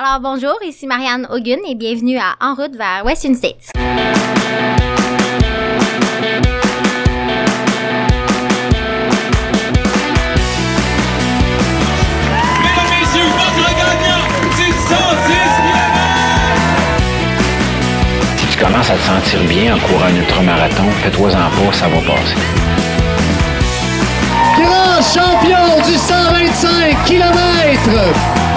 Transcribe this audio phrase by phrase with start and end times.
[0.00, 3.72] Alors bonjour, ici Marianne Hogan et bienvenue à En route vers Western States.
[3.74, 4.06] Mesdames,
[12.94, 14.22] messieurs, votre gagnant
[14.56, 15.00] du 110
[18.36, 21.98] Si tu commences à te sentir bien en courant un ultramarathon, fais-toi-en pas, ça va
[22.02, 22.36] passer.
[24.62, 28.47] Grand champion du 125 km.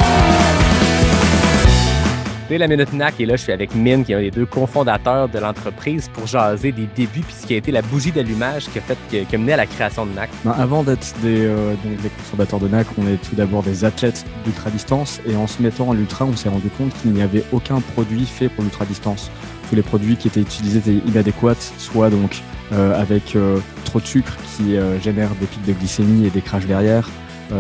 [2.52, 4.46] C'est la Minute NAC et là, je suis avec Mine, qui est un des deux
[4.46, 8.66] cofondateurs de l'entreprise pour jaser des débuts puis ce qui a été la bougie d'allumage
[8.66, 10.30] qui a, mené à la création de NAC.
[10.44, 15.38] Ben, avant d'être des, euh, de NAC, on est tout d'abord des athlètes d'ultra-distance et
[15.38, 18.50] en se mettant à l'ultra, on s'est rendu compte qu'il n'y avait aucun produit fait
[18.50, 19.32] pour l'ultra-distance.
[19.70, 22.42] Tous les produits qui étaient utilisés étaient inadéquats, soit donc
[22.74, 26.42] euh, avec euh, trop de sucre qui euh, génère des pics de glycémie et des
[26.42, 27.10] crashs derrière,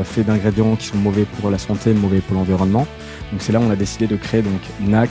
[0.03, 2.87] fait d'ingrédients qui sont mauvais pour la santé, mauvais pour l'environnement.
[3.39, 5.09] C'est là où on a décidé de créer donc NAC,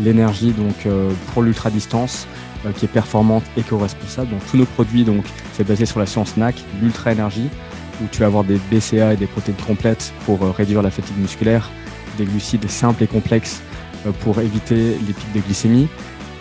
[0.00, 0.54] l'énergie
[0.86, 2.26] euh, pour l'ultra-distance
[2.66, 4.30] euh, qui est performante, éco-responsable.
[4.30, 7.48] Donc tous nos produits donc c'est basé sur la science NAC, l'ultra énergie,
[8.02, 11.18] où tu vas avoir des BCA et des protéines complètes pour euh, réduire la fatigue
[11.18, 11.70] musculaire,
[12.18, 13.60] des glucides simples et complexes
[14.06, 15.88] euh, pour éviter les pics de glycémie,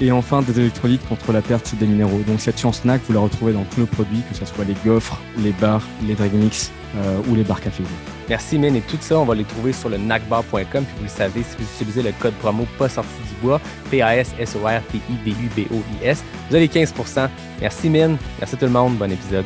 [0.01, 2.21] et enfin des électrolytes contre la perte des minéraux.
[2.27, 4.75] Donc cette science NAC, vous la retrouvez dans tous nos produits, que ce soit les
[4.85, 7.83] gaufres, les bars, les drink mix euh, ou les bars café.
[8.29, 11.09] Merci Mine et tout ça, on va les trouver sur le nacbar.com puis vous le
[11.09, 17.27] savez, si vous utilisez le code promo pas sorti du bois, P-A-S-S-O-R-T-I-B-U-B-O-I-S, vous avez 15%.
[17.61, 19.45] Merci Mine, merci tout le monde, bon épisode.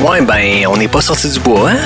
[0.00, 1.78] Ouais, ben, on n'est pas sorti du bois, hein?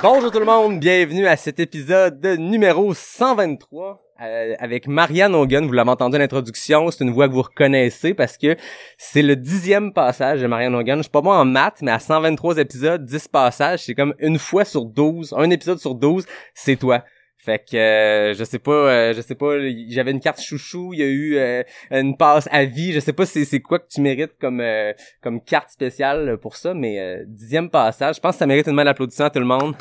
[0.00, 5.66] Bonjour tout le monde, bienvenue à cet épisode numéro 123 euh, avec Marianne Hogan.
[5.66, 8.56] Vous l'avez entendu à l'introduction, c'est une voix que vous reconnaissez parce que
[8.96, 10.98] c'est le dixième passage de Marianne Hogan.
[10.98, 14.38] Je suis pas bon en maths, mais à 123 épisodes, 10 passages, c'est comme une
[14.38, 17.02] fois sur 12, un épisode sur 12, c'est toi.
[17.48, 19.54] Fait que euh, je sais pas, euh, je sais pas,
[19.88, 23.14] j'avais une carte chouchou, il y a eu euh, une passe à vie, je sais
[23.14, 24.92] pas c'est c'est quoi que tu mérites comme euh,
[25.22, 28.74] comme carte spéciale pour ça, mais euh, dixième passage, je pense que ça mérite une
[28.74, 29.74] main d'applaudissement à tout le monde.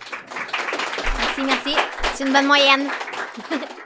[1.20, 1.76] Merci, merci.
[2.14, 2.88] C'est une bonne moyenne.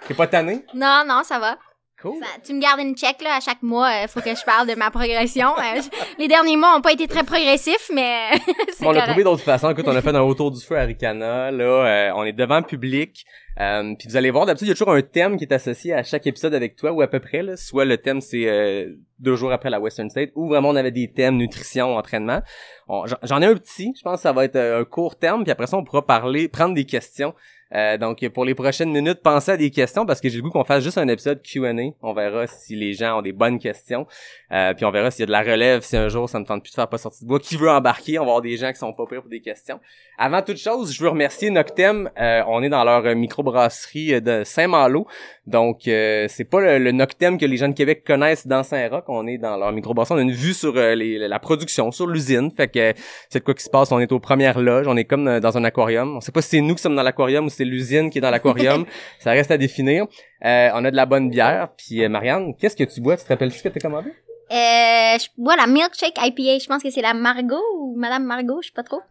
[0.08, 0.64] T'es pas tanné?
[0.76, 1.58] Non, non, ça va.
[2.02, 2.18] Cool.
[2.20, 3.90] Ça- tu me gardes une check là à chaque mois.
[4.02, 5.50] Il faut que je parle de ma progression.
[5.58, 8.30] Euh, je- les derniers mois ont pas été très progressifs, mais
[8.74, 9.08] c'est on a correct.
[9.10, 9.70] trouvé d'autres façons.
[9.70, 11.52] Écoute, on a fait un autour du feu à Ricana.
[11.52, 13.24] Là, euh, on est devant le public.
[13.60, 15.94] Euh, puis vous allez voir, d'habitude, il y a toujours un thème qui est associé
[15.94, 17.44] à chaque épisode avec toi, ou à peu près.
[17.44, 17.58] Là.
[17.58, 20.90] Soit le thème, c'est euh, deux jours après la Western State, ou vraiment on avait
[20.92, 22.42] des thèmes nutrition, entraînement.
[23.24, 25.52] J'en ai un petit, je pense que ça va être euh, un court terme, puis
[25.52, 27.34] après ça, on pourra parler, prendre des questions.
[27.74, 30.50] Euh, donc pour les prochaines minutes, pensez à des questions parce que j'ai le goût
[30.50, 31.72] qu'on fasse juste un épisode Q&A.
[32.02, 34.06] On verra si les gens ont des bonnes questions.
[34.52, 36.46] Euh, puis on verra s'il y a de la relève, si un jour ça me
[36.46, 37.40] tente plus de faire pas sortir de bois.
[37.40, 38.20] Qui veut embarquer?
[38.20, 39.80] On va avoir des gens qui sont pas prêts pour des questions.
[40.24, 42.08] Avant toute chose, je veux remercier Noctem.
[42.20, 45.08] Euh, on est dans leur euh, microbrasserie euh, de Saint-Malo.
[45.48, 49.06] Donc c'est pas le, Noctem que les gens de Québec connaissent dans Saint-Roch.
[49.08, 50.16] On est dans leur microbrasserie.
[50.16, 52.52] On a une vue sur la production, sur l'usine.
[52.56, 52.94] Fait que
[53.30, 53.92] c'est quoi qui se passe.
[53.92, 54.86] On est aux premières loges.
[54.88, 56.18] On est comme dans un aquarium.
[56.18, 58.18] On sait pas si c'est nous qui sommes dans l'aquarium ou si c'est l'usine qui
[58.18, 58.86] est dans l'aquarium.
[59.20, 60.08] ça reste à définir.
[60.44, 61.70] Euh, on a de la bonne bière.
[61.78, 63.18] Puis euh, Marianne, qu'est-ce que tu bois?
[63.18, 64.10] Tu te rappelles-tu ce que t'as commandé?
[64.10, 66.58] Euh, je bois la milkshake IPA.
[66.60, 69.02] Je pense que c'est la Margot ou Madame Margot, je sais pas trop.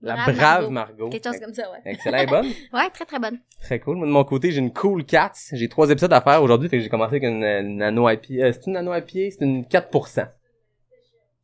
[0.00, 1.08] La Brave brave Margot.
[1.08, 1.78] Quelque chose comme ça, ouais.
[1.86, 2.46] Excellent et bonne?
[2.72, 3.38] Ouais, très très bonne.
[3.62, 3.96] Très cool.
[3.96, 5.34] Moi, de mon côté, j'ai une cool 4.
[5.54, 8.34] J'ai trois épisodes à faire aujourd'hui, fait que j'ai commencé avec une, une nano IPA.
[8.34, 9.34] Euh, c'est une nano IPA?
[9.36, 10.28] C'est une 4%.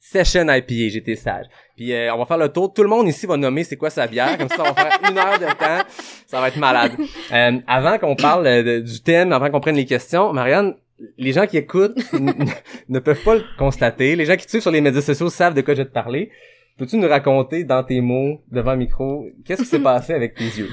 [0.00, 1.46] Session IPA, j'étais sage.
[1.76, 2.72] Puis euh, on va faire le tour.
[2.72, 4.38] Tout le monde ici va nommer c'est quoi sa bière.
[4.38, 5.84] Comme ça, on va faire une heure de temps.
[6.26, 6.92] Ça va être malade.
[7.32, 10.74] Euh, avant qu'on parle euh, de- du thème, avant qu'on prenne les questions, Marianne,
[11.18, 11.98] les gens qui écoutent
[12.88, 14.16] ne peuvent pas le constater.
[14.16, 15.92] Les gens qui te suivent sur les médias sociaux savent de quoi je vais te
[15.92, 16.30] parler.
[16.78, 20.44] Peux-tu nous raconter dans tes mots, devant le micro, qu'est-ce qui s'est passé avec tes
[20.44, 20.70] yeux?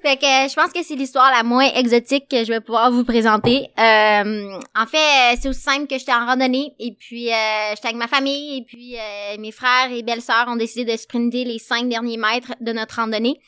[0.00, 3.02] Fait que je pense que c'est l'histoire la moins exotique que je vais pouvoir vous
[3.02, 3.68] présenter.
[3.78, 7.88] Euh, en fait, euh, c'est aussi simple que j'étais en randonnée et puis euh, j'étais
[7.88, 11.58] avec ma famille et puis euh, mes frères et belles-sœurs ont décidé de sprinter les
[11.58, 13.40] cinq derniers mètres de notre randonnée.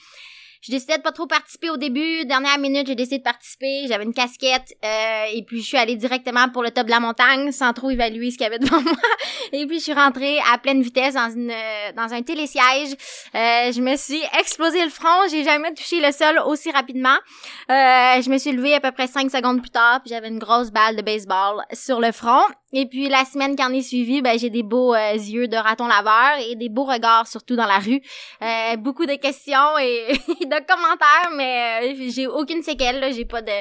[0.62, 2.26] Je décidais de pas trop participer au début.
[2.26, 3.86] Dernière minute, j'ai décidé de participer.
[3.88, 7.00] J'avais une casquette euh, et puis je suis allée directement pour le top de la
[7.00, 8.92] montagne sans trop évaluer ce qu'il y avait devant moi.
[9.52, 12.92] Et puis je suis rentrée à pleine vitesse dans une euh, dans un télésiège.
[13.34, 15.28] Euh, je me suis explosé le front.
[15.30, 17.16] J'ai jamais touché le sol aussi rapidement.
[17.70, 20.38] Euh, je me suis levée à peu près cinq secondes plus tard, puis j'avais une
[20.38, 22.42] grosse balle de baseball sur le front.
[22.72, 25.56] Et puis la semaine qui en est suivie, ben j'ai des beaux euh, yeux de
[25.56, 28.00] raton laveur et des beaux regards surtout dans la rue.
[28.42, 30.06] Euh, beaucoup de questions et
[30.50, 33.00] de commentaires, mais euh, j'ai aucune séquelle.
[33.00, 33.10] là.
[33.12, 33.52] J'ai pas de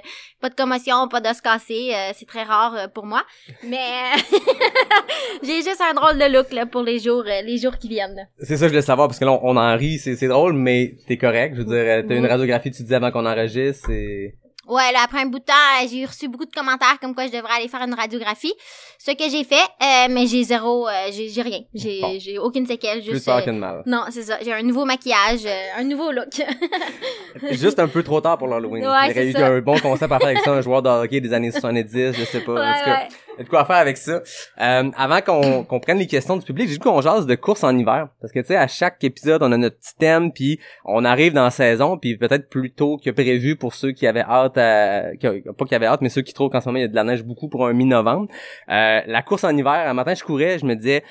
[0.41, 1.91] pas de commotion, pas d'os cassé.
[1.93, 3.23] euh, c'est très rare euh, pour moi.
[3.63, 4.37] Mais euh,
[5.43, 8.27] j'ai juste un drôle de look là, pour les jours euh, les jours qui viennent.
[8.39, 10.95] C'est ça, je voulais savoir, parce que là, on, on en rit, c'est drôle, mais
[11.07, 11.53] t'es correct.
[11.55, 14.35] Je veux dire, euh, t'as une radiographie, tu dis avant qu'on enregistre, c'est...
[14.69, 17.25] Ouais, là, après un bout de temps, euh, j'ai reçu beaucoup de commentaires comme quoi
[17.25, 18.53] je devrais aller faire une radiographie.
[18.99, 21.61] Ce que j'ai fait, euh, mais j'ai zéro, euh, j'ai j'ai rien.
[21.73, 22.15] J'ai Bon.
[22.19, 23.01] j'ai aucune séquelle.
[23.01, 23.81] Plus Juste, peur euh, que de mal.
[23.87, 24.37] non, c'est ça.
[24.43, 26.29] J'ai un nouveau maquillage, euh, un nouveau look.
[27.51, 28.85] Juste un peu trop tard pour l'Halloween.
[28.85, 29.47] Ouais, Il y aurait eu ça.
[29.47, 32.23] un bon concept à faire avec ça, un joueur de hockey des années 70, je
[32.25, 32.53] sais pas.
[32.53, 33.07] ouais, en tout cas, ouais.
[33.37, 34.21] Y a de quoi faire avec ça.
[34.59, 37.63] Euh, avant qu'on qu'on prenne les questions du public, j'ai vu qu'on jase de course
[37.63, 38.09] en hiver.
[38.21, 41.33] Parce que, tu sais, à chaque épisode, on a notre petit thème, puis on arrive
[41.33, 45.11] dans la saison, puis peut-être plus tôt que prévu pour ceux qui avaient hâte à...
[45.57, 46.95] pas qui avaient hâte, mais ceux qui trouvent qu'en ce moment, il y a de
[46.95, 48.27] la neige beaucoup pour un mi-novembre.
[48.69, 51.03] Euh, la course en hiver, un matin, je courais, je me disais...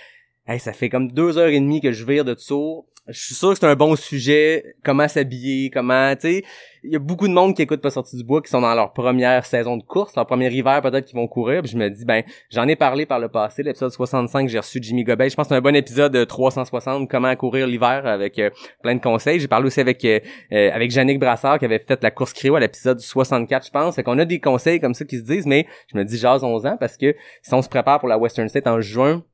[0.50, 2.87] Hey, ça fait comme deux heures et demie que je vire de tour.
[3.09, 4.77] Je suis sûr que c'est un bon sujet.
[4.85, 6.45] Comment s'habiller, comment, tu sais,
[6.85, 8.75] il y a beaucoup de monde qui écoute pas sorti du bois qui sont dans
[8.75, 11.65] leur première saison de course, leur premier hiver peut-être qu'ils vont courir.
[11.65, 15.05] Je me dis ben j'en ai parlé par le passé, l'épisode 65, j'ai reçu Jimmy
[15.05, 15.31] Gobet.
[15.31, 18.51] Je pense que c'est un bon épisode de 360 comment courir l'hiver avec euh,
[18.83, 19.41] plein de conseils.
[19.41, 20.21] J'ai parlé aussi avec euh,
[20.53, 23.97] euh, avec Jannick Brassard qui avait fait la course cryo à l'épisode 64, je pense.
[23.97, 26.45] Fait qu'on a des conseils comme ça qui se disent mais je me dis jase
[26.45, 29.25] 11 ans parce que si on se prépare pour la Western State en juin,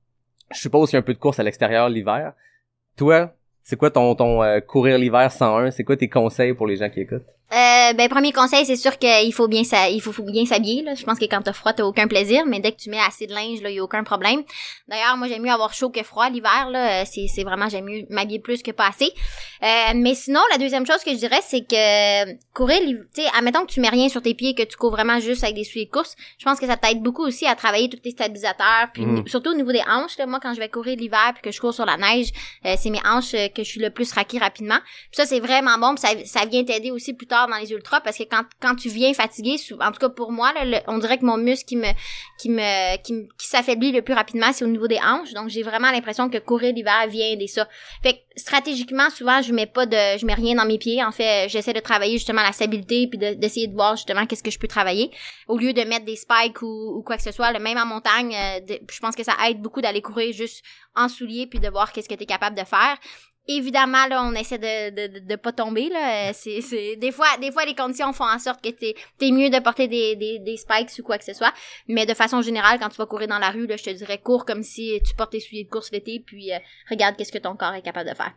[0.53, 2.32] je suppose qu'il y a un peu de course à l'extérieur l'hiver.
[2.97, 3.32] Toi,
[3.64, 6.90] c'est quoi ton ton euh, courir l'hiver 101, c'est quoi tes conseils pour les gens
[6.90, 7.33] qui écoutent?
[7.52, 10.82] Euh, ben premier conseil, c'est sûr qu'il faut bien ça, il faut, faut bien s'habiller.
[10.82, 10.94] Là.
[10.94, 13.26] Je pense que quand t'as froid, t'as aucun plaisir, mais dès que tu mets assez
[13.26, 14.43] de linge, là, y a aucun problème.
[14.88, 16.70] D'ailleurs, moi j'aime mieux avoir chaud que froid l'hiver.
[16.70, 19.12] Là, Euh, c'est, c'est vraiment j'aime mieux m'habiller plus que pas assez.
[19.62, 22.81] Euh, mais sinon, la deuxième chose que je dirais, c'est que courir,
[23.14, 25.20] tu sais, admettons que tu mets rien sur tes pieds, et que tu cours vraiment
[25.20, 26.17] juste avec des souliers de course.
[26.38, 29.29] Je pense que ça t'aide beaucoup aussi à travailler tous tes stabilisateurs, puis Mhm.
[29.29, 30.19] surtout au niveau des hanches.
[30.19, 32.29] Là, moi, quand je vais courir l'hiver puis que je cours sur la neige,
[32.67, 34.79] euh, c'est mes hanches euh, que je suis le plus raquée rapidement.
[35.12, 35.94] Puis ça, c'est vraiment bon.
[35.94, 38.75] Puis ça, ça vient t'aider aussi plus tard dans les ultras parce que quand, quand
[38.75, 40.52] tu viens fatigué, en tout cas pour moi,
[40.86, 41.88] on dirait que mon muscle qui me
[42.38, 45.32] qui me qui, s'affaiblit le plus rapidement, c'est au niveau des hanches.
[45.32, 47.69] Donc j'ai vraiment l'impression que courir l'hiver vient aider ça.
[48.02, 51.02] Fait que stratégiquement, souvent, je mets pas de je mets rien dans mes pieds.
[51.04, 54.42] En fait, j'essaie de travailler justement la stabilité puis de- d'essayer de, voir justement qu'est-ce
[54.42, 55.10] que je peux travailler
[55.48, 57.52] au lieu de mettre des spikes ou, quoi que ce soit.
[57.52, 60.64] Le même en montagne, euh, je pense que ça aide beaucoup d'aller courir juste
[60.94, 62.98] en souliers puis de voir qu'est-ce que tu es capable de faire.
[63.46, 66.29] Évidemment, là, on essaie de, de, de, de pas tomber, là.
[66.29, 69.31] Euh, C'est, c'est, des fois, des fois, les conditions font en sorte que t'es, t'es
[69.31, 71.52] mieux de porter des, des, des spikes ou quoi que ce soit.
[71.87, 74.19] Mais de façon générale, quand tu vas courir dans la rue, là, je te dirais,
[74.19, 76.58] cours comme si tu portais souliers de course l'été, puis euh,
[76.91, 78.32] regarde qu'est-ce que ton corps est capable de faire.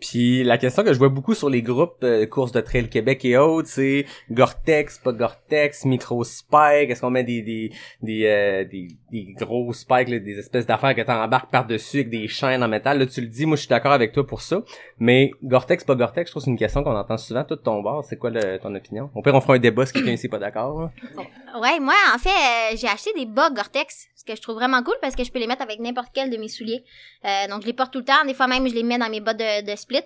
[0.00, 3.24] Puis la question que je vois beaucoup sur les groupes euh, courses de trail Québec
[3.24, 7.70] et autres, c'est Gore-Tex, pas Gore-Tex, micro spike, est-ce qu'on met des des
[8.02, 12.28] des, euh, des des gros spikes, là, des espèces d'affaires que t'embarques par-dessus avec des
[12.28, 12.98] chaînes en métal?
[12.98, 14.62] Là, tu le dis, moi je suis d'accord avec toi pour ça.
[14.98, 17.80] Mais Gore-Tex, pas Gore-Tex, je trouve que c'est une question qu'on entend souvent tout ton
[17.82, 18.04] bord.
[18.04, 19.10] C'est quoi ton opinion?
[19.14, 20.80] Au pire, on fera un débat si quelqu'un ici est pas d'accord.
[20.82, 21.60] là.
[21.60, 24.82] Ouais, moi, en fait, euh, j'ai acheté des bas Gore-Tex, ce que je trouve vraiment
[24.82, 26.84] cool parce que je peux les mettre avec n'importe quel de mes souliers.
[27.24, 28.24] Euh, donc, je les porte tout le temps.
[28.26, 30.02] Des fois même, je les mets dans mes bas de split,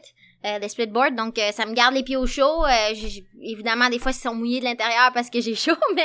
[0.47, 1.15] euh, de split board.
[1.17, 2.65] Donc, euh, ça me garde les pieds au chaud.
[2.65, 2.95] Euh,
[3.43, 6.03] évidemment, des fois, ils sont mouillés de l'intérieur parce que j'ai chaud, mais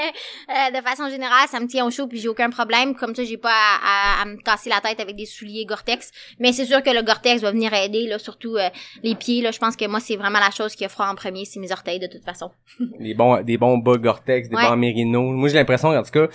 [0.50, 2.96] euh, de façon générale, ça me tient au chaud puis j'ai aucun problème.
[2.96, 6.12] Comme ça, j'ai pas à, à- à me casser la tête avec des souliers Gore-Tex.
[6.40, 8.58] Mais c'est sûr que le Gore-Tex va venir aider, là, surtout
[9.04, 9.42] les pieds.
[9.42, 11.60] Là, je pense que moi, c'est vraiment la chose qui a froid en premier, c'est
[11.60, 12.52] mes orteils de toute façon.
[13.00, 14.76] Des bons, des bons bas Gore-Tex, des Ouais.
[14.76, 15.22] Merino.
[15.22, 16.28] Moi, j'ai l'impression, en tout cas,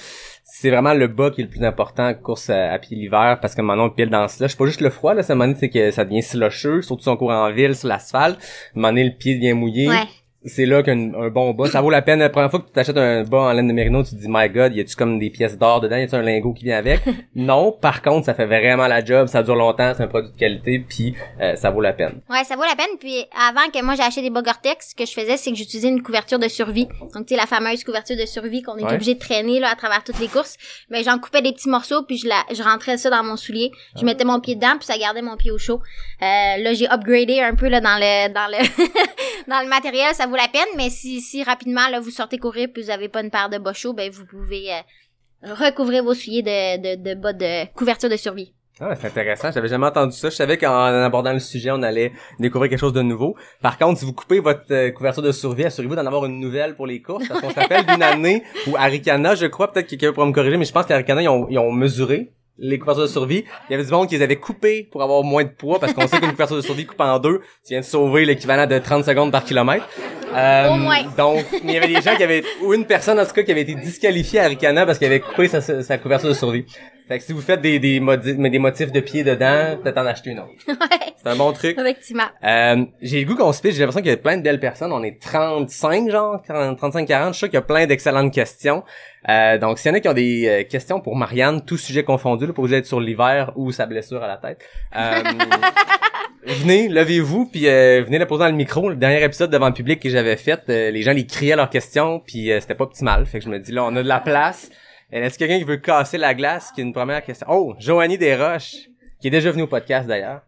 [0.44, 3.55] c'est vraiment le bas qui est le plus important course à, à pied l'hiver parce
[3.55, 4.57] que maintenant on pile dans ce slush.
[4.57, 7.16] Pas juste le froid, là, ça m'a c'est que ça devient slusheux, surtout si on
[7.16, 8.38] court en ville, sur l'asphalte.
[8.75, 9.88] Moment donné, le pied devient mouillé.
[9.88, 10.09] Ouais.
[10.47, 12.21] C'est là qu'un un bon bas, ça vaut la peine.
[12.21, 14.26] La première fois que tu t'achètes un bas en laine de Merino, tu te dis,
[14.29, 15.97] my god, y a-tu comme des pièces d'or dedans?
[15.97, 17.00] Y a-tu un lingot qui vient avec?
[17.35, 17.73] non.
[17.73, 20.79] Par contre, ça fait vraiment la job, ça dure longtemps, c'est un produit de qualité,
[20.79, 22.21] puis euh, ça vaut la peine.
[22.31, 22.97] Ouais, ça vaut la peine.
[23.00, 25.57] Puis avant que moi j'ai acheté des bas Gore-Tex, ce que je faisais, c'est que
[25.57, 26.87] j'utilisais une couverture de survie.
[27.15, 28.95] Donc tu sais la fameuse couverture de survie qu'on est Ouais.
[28.95, 30.57] obligé de traîner là à travers toutes les courses.
[30.91, 33.73] Mais j'en coupais des petits morceaux puis je la, je rentrais ça dans mon soulier.
[33.99, 35.81] Je mettais mon pied dedans puis ça gardait mon pied au chaud.
[36.23, 36.25] Euh,
[36.62, 38.65] là j'ai upgradé un peu là dans le dans le
[39.50, 40.69] dans le matériel, ça vaut la peine.
[40.76, 43.73] Mais si rapidement là vous sortez courir puis vous avez pas une paire de bas
[43.73, 48.52] chauds, ben vous pouvez euh, recouvrir vos souliers de, de, de couverture de survie.
[48.78, 49.50] Ah, c'est intéressant.
[49.52, 50.28] J'avais jamais entendu ça.
[50.28, 53.35] Je savais qu'en abordant le sujet, on allait découvrir quelque chose de nouveau.
[53.62, 56.76] Par contre, si vous coupez votre euh, couverture de survie, assurez-vous d'en avoir une nouvelle
[56.76, 57.26] pour les courses.
[57.26, 60.33] Parce qu'on se rappelle d'une année où Aricana, je crois, peut-être que quelqu'un pourra me
[60.33, 63.45] corriger, mais je pense qu'Aricana, ils ont, ils ont mesuré les couvertures de survie.
[63.69, 65.95] Il y avait du monde qui les avait coupées pour avoir moins de poids, parce
[65.95, 68.78] qu'on sait qu'une couverture de survie coupée en deux, tu viens de sauver l'équivalent de
[68.78, 69.88] 30 secondes par kilomètre.
[70.35, 71.02] Euh, Au moins.
[71.16, 73.50] Donc, il y avait des gens qui avaient, ou une personne en tout cas qui
[73.52, 76.64] avait été disqualifiée à Aricana parce qu'elle avait coupé sa, sa couverture de survie.
[77.08, 80.30] Fait que si vous faites des, des, des motifs de pied dedans, peut-être en acheter
[80.30, 80.52] une autre.
[80.68, 81.14] Ouais.
[81.16, 81.76] C'est un bon truc.
[81.78, 82.26] Effectivement.
[82.44, 84.60] Euh, j'ai le goût qu'on se pitche, j'ai l'impression qu'il y a plein de belles
[84.60, 84.92] personnes.
[84.92, 87.28] On est 35, genre, 35-40.
[87.28, 88.84] Je suis sûr qu'il y a plein d'excellentes questions.
[89.28, 92.04] Euh, donc, s'il y en a qui ont des euh, questions pour Marianne, tout sujet
[92.04, 94.64] confondu, là, pas obligé d'être sur l'hiver ou sa blessure à la tête.
[94.94, 95.22] Euh,
[96.46, 98.88] venez, levez-vous, puis euh, venez la poser dans le micro.
[98.88, 101.70] Le dernier épisode devant le public que j'avais fait, euh, les gens les criaient leurs
[101.70, 103.26] questions, puis euh, c'était pas optimal.
[103.26, 104.70] Fait que je me dis, là, on a de la place.
[105.12, 106.72] Et Est-ce quelqu'un qui veut casser la glace?
[106.72, 107.46] Qui a une première question?
[107.48, 108.88] Oh, Joanie Desroches,
[109.20, 110.40] qui est déjà venue au podcast d'ailleurs.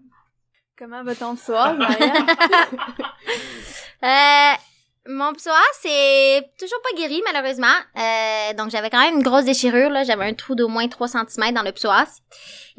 [0.76, 2.12] Comment va ton soir, Maria?
[4.00, 4.52] Euh,
[5.08, 7.66] mon psoas, c'est toujours pas guéri, malheureusement.
[7.96, 9.90] Euh, donc, j'avais quand même une grosse déchirure.
[9.90, 10.04] là.
[10.04, 12.20] J'avais un trou d'au moins 3 cm dans le psoas.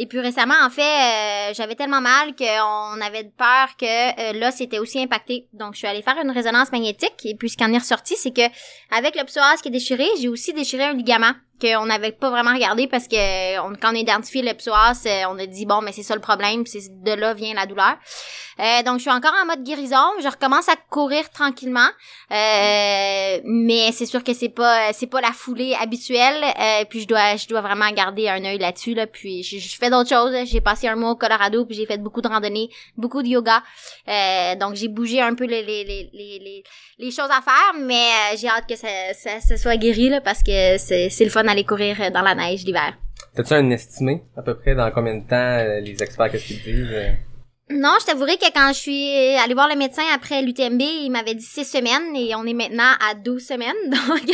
[0.02, 4.62] Et puis récemment, en fait, euh, j'avais tellement mal qu'on avait peur que euh, l'os
[4.62, 5.46] était aussi impacté.
[5.52, 7.26] Donc, je suis allée faire une résonance magnétique.
[7.26, 8.48] Et puis, ce qui en est ressorti, c'est que
[8.96, 12.54] avec le psoas qui est déchiré, j'ai aussi déchiré un ligament qu'on n'avait pas vraiment
[12.54, 15.82] regardé parce que on, quand on a identifié le psoas, euh, on a dit bon,
[15.82, 17.98] mais c'est ça le problème, c'est de là vient la douleur.
[18.60, 21.90] Euh, donc je suis encore en mode guérison, je recommence à courir tranquillement,
[22.32, 26.44] euh, mais c'est sûr que c'est pas c'est pas la foulée habituelle.
[26.44, 29.08] Euh, puis je dois je dois vraiment garder un œil là-dessus là.
[29.08, 30.36] Puis je, je fais d'autres choses.
[30.46, 33.64] J'ai passé un mois au Colorado puis j'ai fait beaucoup de randonnées, beaucoup de yoga.
[34.08, 36.64] Euh, donc j'ai bougé un peu les les les les,
[36.98, 40.44] les, choses à faire, mais euh, j'ai hâte que ça, ça, soit guéri là parce
[40.44, 42.98] que c'est le fun d'aller courir euh, dans la neige l'hiver.
[43.36, 46.96] T'as-tu un estimé, à peu près, dans combien de temps les experts, qu'est-ce qu'ils disent?
[47.72, 51.36] Non, je t'avouerai que quand je suis allée voir le médecin après l'UTMB, il m'avait
[51.36, 53.76] dit six semaines et on est maintenant à 12 semaines.
[53.86, 54.28] Donc,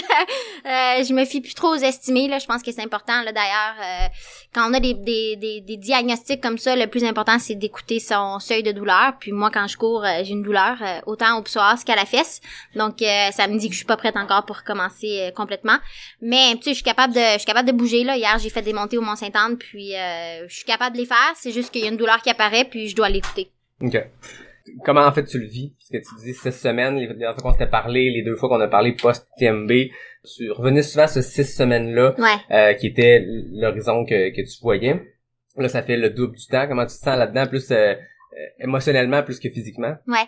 [0.66, 2.30] euh, je me fie plus trop aux estimés.
[2.30, 2.40] Là.
[2.40, 3.24] Je pense que c'est important.
[3.24, 4.08] Là, d'ailleurs, euh,
[4.56, 8.40] quand on a des, des, des, diagnostics comme ça, le plus important, c'est d'écouter son
[8.40, 9.16] seuil de douleur.
[9.20, 12.06] Puis moi, quand je cours, euh, j'ai une douleur euh, autant au psoas qu'à la
[12.06, 12.40] fesse.
[12.74, 15.78] Donc, euh, ça me dit que je suis pas prête encore pour recommencer euh, complètement.
[16.22, 18.06] Mais, tu sais, je suis capable de je suis capable de bouger.
[18.06, 18.16] Là.
[18.16, 21.34] Hier, j'ai fait des montées au Mont-Saint-Anne, puis je suis capable de les faire.
[21.36, 23.10] C'est juste qu'il y a une douleur qui apparaît, puis je dois
[23.82, 23.98] OK.
[24.84, 25.74] Comment, en fait, tu le vis?
[25.78, 28.50] Parce que tu dis six semaines, les dernières fois qu'on s'était parlé, les deux fois
[28.50, 29.72] qu'on a parlé post-TMB,
[30.36, 32.38] tu revenais souvent à ce six semaines-là, Ouais.
[32.52, 35.02] euh, qui était l'horizon que, que tu voyais.
[35.58, 36.68] Là, ça fait le double du temps.
[36.68, 37.96] Comment tu te sens là-dedans, plus euh, euh,
[38.60, 39.96] émotionnellement, plus que physiquement?
[40.08, 40.26] Ouais.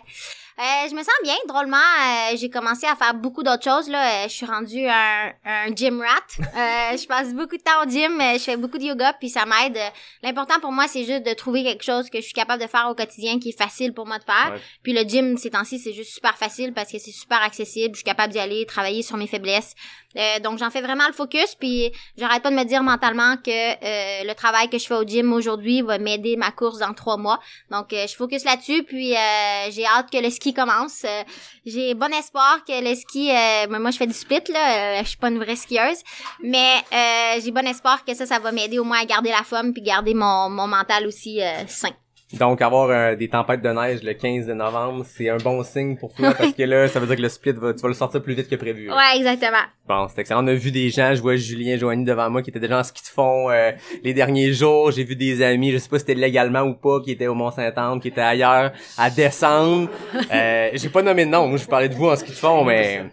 [0.58, 1.76] Euh, je me sens bien, drôlement.
[1.76, 3.88] euh, j'ai commencé à faire beaucoup d'autres choses.
[3.88, 4.24] Là.
[4.24, 6.08] Euh, je suis rendue un, un gym rat.
[6.40, 8.20] Euh, je passe beaucoup de temps au gym.
[8.34, 9.78] Je fais beaucoup de yoga, puis ça m'aide.
[10.24, 12.88] L'important pour moi, c'est juste de trouver quelque chose que je suis capable de faire
[12.90, 14.52] au quotidien qui est facile pour moi de faire.
[14.54, 14.60] Ouais.
[14.82, 17.94] Puis le gym, ces temps-ci, c'est juste super facile parce que c'est super accessible.
[17.94, 19.74] Je suis capable d'y aller, travailler sur mes faiblesses.
[20.16, 21.54] Euh, donc j'en fais vraiment le focus.
[21.54, 25.04] Puis j'arrête pas de me dire mentalement que euh, le travail que je fais au
[25.04, 27.38] gym aujourd'hui va m'aider ma course dans trois mois.
[27.70, 31.04] Donc, euh, je focus là-dessus, puis euh, j'ai hâte que le ski commence.
[31.04, 31.22] Euh,
[31.64, 33.30] j'ai bon espoir que le ski...
[33.30, 34.98] euh, ben, moi, je fais du split, là.
[34.98, 36.02] euh, je suis pas une vraie skieuse.
[36.42, 39.42] Mais euh, j'ai bon espoir que ça, ça va m'aider au moins à garder la
[39.44, 41.92] forme, puis garder mon, mon mental aussi sain.
[42.34, 45.96] Donc, avoir euh, des tempêtes de neige le 15 de novembre, c'est un bon signe
[45.96, 47.94] pour toi, parce que là, ça veut dire que le split, va, tu vas le
[47.94, 48.88] sortir plus vite que prévu.
[48.88, 48.96] là.
[48.96, 49.62] Ouais, exactement.
[49.88, 50.44] Bon, c'est excellent.
[50.44, 52.84] On a vu des gens, je vois Julien, Joanie devant moi qui étaient déjà en
[52.84, 53.72] ski de fond euh,
[54.04, 54.90] les derniers jours.
[54.90, 57.34] J'ai vu des amis, je sais pas si c'était légalement ou pas, qui étaient au
[57.34, 59.88] Mont-Saint-Anne, qui étaient ailleurs à descendre.
[60.30, 63.04] Euh, j'ai pas nommé de nom, je parlais de vous en ski de fond, mais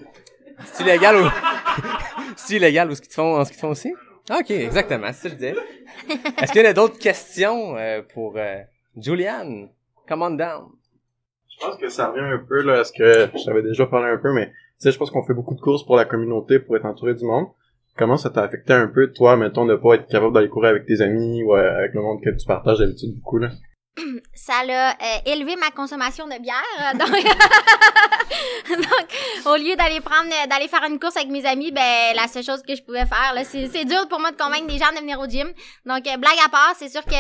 [0.74, 1.30] c'est illégal ou
[2.36, 3.94] c'est illégal au ski de fond en ski de fond aussi?
[4.30, 5.56] Ah, Ok, exactement, c'est ça que je disais.
[6.42, 8.58] Est-ce qu'il y a d'autres questions euh, pour euh,
[8.98, 9.70] Julianne?
[10.08, 10.70] Come on down.
[11.50, 14.10] Je pense que ça revient un peu là à ce que je t'avais déjà parlé
[14.10, 16.60] un peu, mais tu sais, je pense qu'on fait beaucoup de courses pour la communauté,
[16.60, 17.48] pour être entouré du monde.
[17.98, 20.86] Comment ça t'a affecté un peu, toi, mettons, de pas être capable d'aller courir avec
[20.86, 23.52] tes amis ou euh, avec le monde que tu partages d'habitude beaucoup, là?
[24.34, 26.62] Ça l'a euh, élevé ma consommation de bière.
[26.82, 27.12] euh, Donc,
[28.70, 29.08] donc
[29.46, 32.44] au lieu d'aller prendre, euh, d'aller faire une course avec mes amis, ben la seule
[32.44, 34.92] chose que je pouvais faire, là, c'est, c'est dur pour moi de convaincre des gens
[34.94, 35.48] de venir au gym.
[35.86, 37.12] Donc, euh, blague à part, c'est sûr que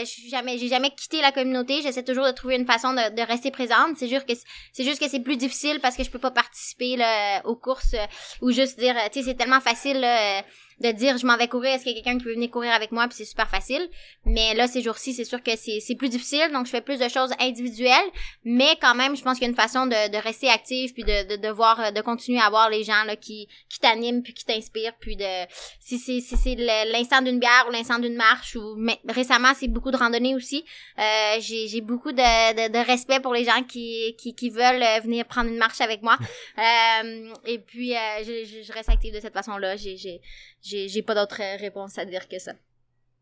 [0.00, 1.80] je suis jamais, j'ai jamais quitté la communauté.
[1.82, 3.96] J'essaie toujours de trouver une façon de, de rester présente.
[3.96, 4.32] C'est sûr que
[4.72, 7.94] c'est- juste que c'est plus difficile parce que je peux pas participer là, aux courses
[8.42, 10.00] ou juste dire, tu sais, c'est tellement facile.
[10.00, 10.42] là,
[10.80, 12.72] de dire je m'en vais courir, est-ce qu'il y a quelqu'un qui veut venir courir
[12.72, 13.88] avec moi, puis c'est super facile.
[14.24, 16.98] Mais là, ces jours-ci, c'est sûr que c'est c'est plus difficile, donc je fais plus
[16.98, 18.08] de choses individuelles,
[18.44, 21.04] mais quand même, je pense qu'il y a une façon de, de rester active, puis
[21.04, 24.34] de, de, de voir, de continuer à voir les gens là qui, qui t'animent, puis
[24.34, 25.46] qui t'inspirent, puis de
[25.80, 26.54] si c'est si c'est
[26.92, 30.64] l'instant d'une bière ou l'instant d'une marche, ou mais récemment, c'est beaucoup de randonnées aussi.
[30.98, 34.82] Euh, j'ai j'ai beaucoup de, de, de respect pour les gens qui, qui, qui veulent
[34.82, 36.16] euh, venir prendre une marche avec moi.
[36.58, 39.76] Euh, et puis, euh, je, je, je reste active de cette façon-là.
[39.76, 40.20] J'ai
[40.62, 42.52] j'ai pas d'autre réponse à dire que ça.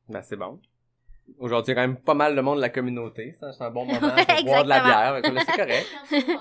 [0.09, 0.61] Ben, c'est bon.
[1.39, 3.35] Aujourd'hui, il y a quand même pas mal de monde de la communauté.
[3.41, 5.21] ça, C'est un bon moment pour Ouais, boire de la bière.
[5.35, 5.87] là, C'est correct.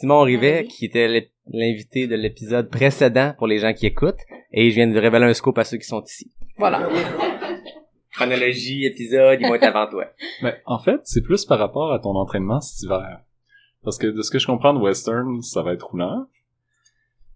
[0.00, 0.68] Simon Rivet, Oui.
[0.68, 4.20] qui était l'invité de l'épisode précédent pour les gens qui écoutent.
[4.52, 6.32] Et je viens de révéler un scoop à ceux qui sont ici.
[6.56, 6.88] Voilà.
[8.12, 10.06] chronologie, épisode, ils vont être avant toi.
[10.42, 13.20] Mais en fait, c'est plus par rapport à ton entraînement cet hiver.
[13.84, 16.26] Parce que de ce que je comprends de Western, ça va être roulant.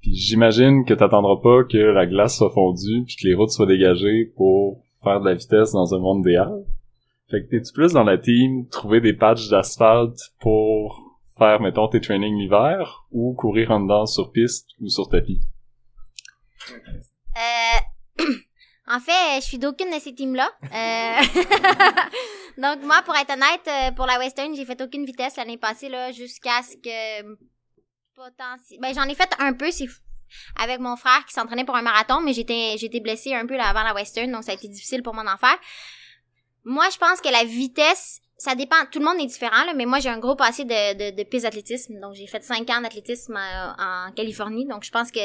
[0.04, 3.64] Puis j'imagine que t'attendras pas que la glace soit fondue puis que les routes soient
[3.64, 6.62] dégagées pour faire de la vitesse dans un monde idéal.
[7.30, 12.02] Fait que t'es-tu plus dans la team trouver des patchs d'asphalte pour faire, mettons, tes
[12.02, 15.40] trainings l'hiver ou courir en dedans sur piste ou sur tapis?
[17.38, 18.24] Euh,
[18.86, 20.50] en fait, je suis d'aucune de ces teams-là.
[20.64, 21.22] Euh,
[22.60, 25.88] Donc, moi, pour être honnête, euh, pour la Western, j'ai fait aucune vitesse l'année passée,
[25.88, 27.53] là, jusqu'à ce que...
[28.14, 28.80] Potentiel...
[28.80, 29.88] Ben, j'en ai fait un peu, c'est
[30.58, 33.82] avec mon frère qui s'entraînait pour un marathon, mais j'étais j'étais blessée un peu avant
[33.82, 35.58] la Western, donc ça a été difficile pour moi d'en faire.
[36.64, 38.76] Moi, je pense que la vitesse, ça dépend.
[38.90, 41.22] Tout le monde est différent, là, mais moi, j'ai un gros passé de, de, de
[41.28, 42.00] piste d'athlétisme.
[42.00, 44.66] Donc, j'ai fait cinq ans d'athlétisme euh, en Californie.
[44.66, 45.20] Donc, je pense que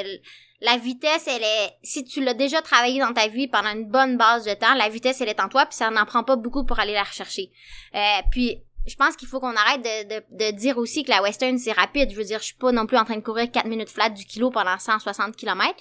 [0.61, 1.77] la vitesse, elle est...
[1.81, 4.89] Si tu l'as déjà travaillé dans ta vie pendant une bonne base de temps, la
[4.89, 7.51] vitesse, elle est en toi, puis ça n'en prend pas beaucoup pour aller la rechercher.
[7.95, 11.57] Euh, puis, je pense qu'il faut qu'on arrête de, de, dire aussi que la western
[11.57, 12.11] c'est rapide.
[12.11, 14.09] Je veux dire, je suis pas non plus en train de courir 4 minutes flat
[14.09, 15.75] du kilo pendant 160 km.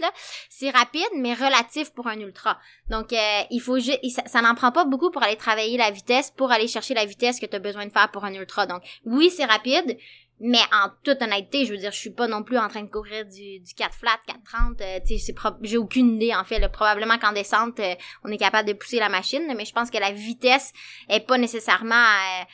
[0.51, 2.59] C'est rapide mais relatif pour un ultra.
[2.89, 6.31] Donc euh, il faut juste ça, n'en prend pas beaucoup pour aller travailler la vitesse
[6.31, 8.67] pour aller chercher la vitesse que tu as besoin de faire pour un ultra.
[8.67, 9.99] Donc oui, c'est rapide,
[10.41, 12.91] mais en toute honnêteté, je veux dire, je suis pas non plus en train de
[12.91, 14.81] courir du, du 4 flat, 430.
[14.81, 15.17] Euh, tu
[15.63, 16.67] j'ai aucune idée en fait.
[16.69, 19.99] Probablement qu'en descente, euh, on est capable de pousser la machine, mais je pense que
[19.99, 20.73] la vitesse
[21.09, 22.45] est pas nécessairement euh,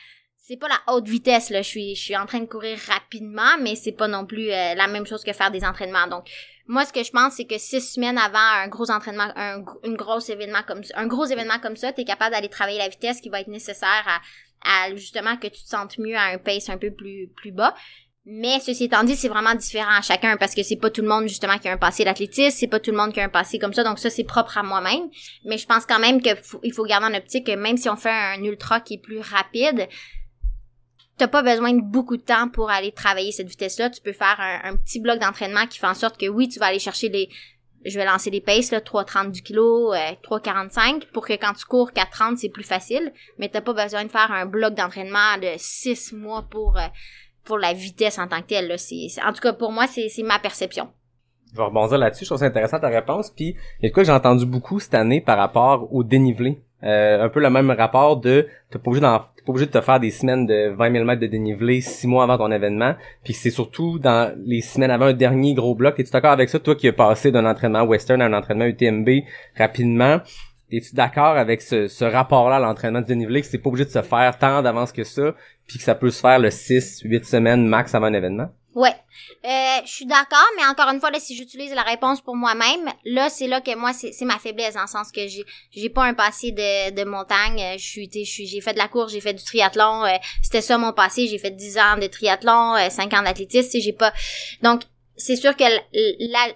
[0.46, 3.56] c'est pas la haute vitesse là, je suis je suis en train de courir rapidement,
[3.60, 6.06] mais c'est pas non plus euh, la même chose que faire des entraînements.
[6.06, 6.28] Donc
[6.66, 9.96] moi ce que je pense c'est que six semaines avant un gros entraînement, un une
[9.96, 13.22] gros événement comme un gros événement comme ça, tu es capable d'aller travailler la vitesse
[13.22, 16.68] qui va être nécessaire à, à justement que tu te sentes mieux à un pace
[16.68, 17.74] un peu plus plus bas.
[18.26, 21.08] Mais ceci étant dit, c'est vraiment différent à chacun parce que c'est pas tout le
[21.08, 23.28] monde justement qui a un passé d'athlétisme, c'est pas tout le monde qui a un
[23.28, 25.10] passé comme ça, donc ça c'est propre à moi-même.
[25.44, 27.96] Mais je pense quand même qu'il faut, faut garder en optique que même si on
[27.96, 29.88] fait un ultra qui est plus rapide,
[31.18, 33.90] t'as pas besoin de beaucoup de temps pour aller travailler cette vitesse-là.
[33.90, 36.66] Tu peux faire un, petit bloc d'entraînement qui fait en sorte que oui, tu vas
[36.66, 37.28] aller chercher les,
[37.84, 41.64] je vais lancer des paces, là, 3,30 du kilo, euh, 3,45, pour que quand tu
[41.66, 43.12] cours 4,30, c'est plus facile.
[43.38, 46.86] Mais t'as pas besoin de faire un bloc d'entraînement de 6 mois pour, euh,
[47.44, 48.76] pour la vitesse en tant que telle, là.
[49.26, 50.88] En tout cas, pour moi, c'est, ma perception.
[51.52, 52.24] Je vais rebondir là-dessus.
[52.24, 53.30] Je trouve ça intéressant ta réponse.
[53.30, 56.62] Puis, il y a quoi que j'ai entendu beaucoup cette année par rapport au dénivelé.
[56.82, 59.06] Euh, un peu le même rapport de t'es pas obligé
[59.44, 62.24] pas obligé de te faire des semaines de 20 000 mètres de dénivelé six mois
[62.24, 62.94] avant ton événement.
[63.22, 66.00] Puis c'est surtout dans les semaines avant un dernier gros bloc.
[66.00, 69.08] Es-tu d'accord avec ça toi qui as passé d'un entraînement western à un entraînement UTMB
[69.56, 70.20] rapidement?
[70.72, 74.02] Es-tu d'accord avec ce, rapport-là à l'entraînement de dénivelé que c'est pas obligé de se
[74.02, 75.34] faire tant d'avance que ça
[75.66, 78.50] puis que ça peut se faire le 6 8 semaines max avant un événement?
[78.74, 78.94] Ouais.
[79.44, 82.92] Euh, je suis d'accord, mais encore une fois, là, si j'utilise la réponse pour moi-même,
[83.04, 86.04] là, c'est là que moi, c'est ma faiblesse, dans le sens que j'ai j'ai pas
[86.04, 87.60] un passé de, de montagne.
[87.60, 88.10] Euh, je suis,
[88.46, 90.04] j'ai fait de la course, j'ai fait du triathlon.
[90.04, 91.28] Euh, C'était ça mon passé.
[91.28, 93.78] J'ai fait 10 ans de triathlon, euh, 5 ans d'athlétisme.
[93.80, 94.12] J'ai pas.
[94.62, 94.82] Donc,
[95.16, 95.64] c'est sûr que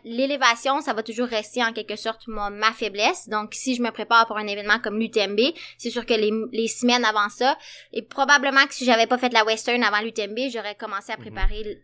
[0.04, 3.28] l'élévation, ça va toujours rester en quelque sorte ma, ma, faiblesse.
[3.28, 5.40] Donc, si je me prépare pour un événement comme l'UTMB,
[5.76, 7.56] c'est sûr que les, les, semaines avant ça,
[7.92, 11.22] et probablement que si j'avais pas fait la Western avant l'UTMB, j'aurais commencé à mhm.
[11.22, 11.78] préparer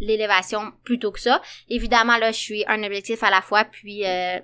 [0.00, 1.42] l'élévation plus tôt que ça.
[1.68, 4.38] Évidemment, là, je suis un objectif à la fois, puis euh,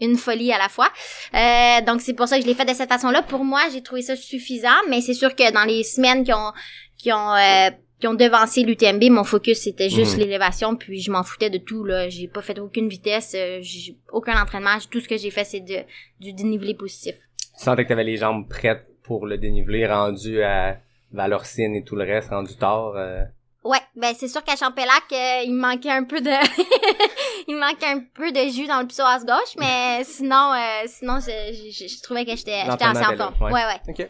[0.00, 0.88] une folie à la fois.
[1.34, 3.22] Euh, donc, c'est pour ça que je l'ai fait de cette façon-là.
[3.22, 6.52] Pour moi, j'ai trouvé ça suffisant, mais c'est sûr que dans les semaines qui ont
[6.96, 10.20] qui ont euh, qui ont devancé l'UTMB, mon focus c'était juste mhm.
[10.20, 12.08] l'élévation, puis je m'en foutais de tout là.
[12.08, 14.76] J'ai pas fait aucune vitesse, euh, j'ai aucun entraînement.
[14.90, 15.78] Tout ce que j'ai fait c'est de,
[16.20, 17.14] du dénivelé positif.
[17.58, 20.78] Tu sentais que t'avais les jambes prêtes pour le dénivelé, rendu à
[21.12, 22.92] Valorcine et tout le reste, rendu tard.
[22.96, 23.22] Euh...
[23.64, 26.30] Ouais, ben c'est sûr qu'à Champélac, euh, il manquait un peu de,
[27.48, 31.70] il manquait un peu de jus dans le psoas gauche, mais sinon, euh, sinon je,
[31.72, 33.34] je, je, trouvais que j'étais, j'étais en forme.
[33.40, 33.80] Ouais, ouais.
[33.88, 34.08] Ok.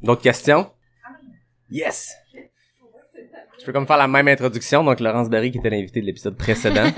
[0.00, 0.70] D'autres questions?
[1.70, 2.12] Yes.
[3.58, 6.36] Je peux comme faire la même introduction, donc Laurence Barry qui était l'invité de l'épisode
[6.36, 6.84] précédent.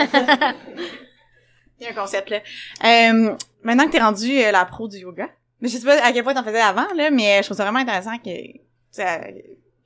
[1.81, 2.39] Il y a un concept là.
[2.85, 5.29] Euh, maintenant que t'es rendu euh, la pro du yoga,
[5.61, 7.65] mais je sais pas à quel point t'en faisais avant là, mais je trouve ça
[7.65, 8.31] vraiment intéressant que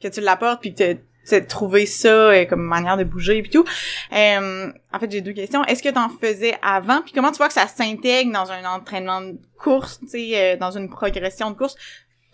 [0.00, 3.64] que tu l'apportes puis que tu trouvé ça euh, comme manière de bouger et tout.
[4.12, 5.64] Euh, en fait, j'ai deux questions.
[5.64, 7.02] Est-ce que t'en faisais avant?
[7.02, 10.70] Puis comment tu vois que ça s'intègre dans un entraînement de course, tu sais, dans
[10.70, 11.74] une progression de course?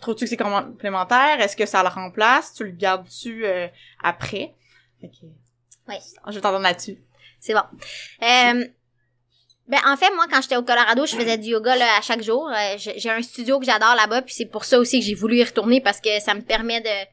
[0.05, 1.41] Trouves-tu que c'est complémentaire?
[1.41, 2.53] Est-ce que ça le remplace?
[2.53, 3.67] Tu le gardes-tu euh,
[4.03, 4.53] après?
[5.01, 5.09] Oui.
[6.27, 6.99] Je vais t'entendre là-dessus.
[7.39, 7.63] C'est bon.
[8.21, 8.67] Euh,
[9.67, 12.21] ben en fait moi quand j'étais au Colorado je faisais du yoga là, à chaque
[12.21, 12.47] jour.
[12.47, 15.37] Euh, j'ai un studio que j'adore là-bas puis c'est pour ça aussi que j'ai voulu
[15.37, 17.07] y retourner parce que ça me permet de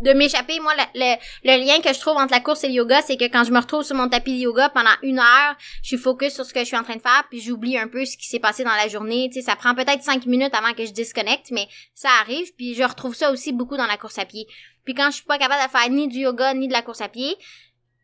[0.00, 0.60] de m'échapper.
[0.60, 3.24] Moi, le, le, lien que je trouve entre la course et le yoga, c'est que
[3.24, 6.34] quand je me retrouve sur mon tapis de yoga pendant une heure, je suis focus
[6.34, 8.26] sur ce que je suis en train de faire, puis j'oublie un peu ce qui
[8.26, 9.30] s'est passé dans la journée.
[9.32, 12.52] Tu ça prend peut-être cinq minutes avant que je disconnecte, mais ça arrive.
[12.56, 14.46] Puis je retrouve ça aussi beaucoup dans la course à pied.
[14.84, 17.00] Puis quand je suis pas capable de faire ni du yoga ni de la course
[17.00, 17.36] à pied,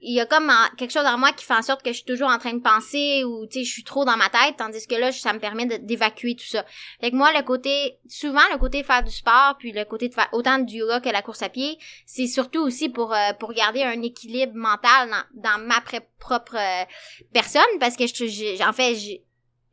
[0.04, 2.04] il y a comme quelque chose en moi qui fait en sorte que je suis
[2.04, 4.84] toujours en train de penser ou tu sais je suis trop dans ma tête tandis
[4.86, 6.64] que là ça me permet d'évacuer tout ça.
[7.00, 10.14] Fait que moi le côté souvent le côté faire du sport puis le côté de
[10.14, 13.52] faire autant du yoga que la course à pied, c'est surtout aussi pour euh, pour
[13.52, 15.80] garder un équilibre mental dans, dans ma
[16.18, 16.84] propre euh,
[17.32, 19.12] personne parce que je, je- en fait je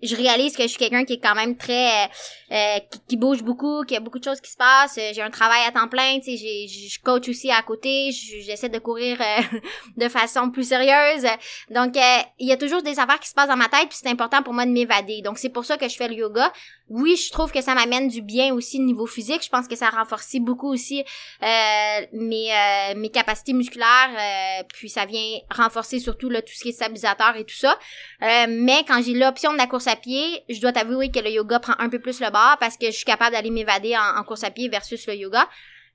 [0.01, 2.07] je réalise que je suis quelqu'un qui est quand même très euh,
[2.51, 4.97] euh, qui, qui bouge beaucoup, qui a beaucoup de choses qui se passent.
[4.97, 8.11] Euh, J'ai un travail à temps plein, tu sais, je coach aussi à côté.
[8.11, 9.59] Je- J'essaie de courir euh,
[9.97, 11.25] de façon plus sérieuse.
[11.69, 13.97] Donc, euh, il y a toujours des affaires qui se passent dans ma tête, puis
[14.01, 15.21] c'est important pour moi de m'évader.
[15.21, 16.51] Donc, c'est pour ça que je fais le yoga.
[16.89, 19.43] Oui, je trouve que ça m'amène du bien aussi au niveau physique.
[19.43, 21.03] Je pense que ça renforce beaucoup aussi
[21.43, 24.09] euh, mes, euh, mes capacités musculaires.
[24.09, 27.77] euh, puis ça vient renforcer surtout là, tout ce qui est stabilisateur et tout ça.
[28.21, 31.59] Mais quand j'ai l'option de la course à pied, je dois t'avouer que le yoga
[31.59, 34.43] prend un peu plus le bord parce que je suis capable d'aller m'évader en, course
[34.43, 35.47] à pied versus le yoga.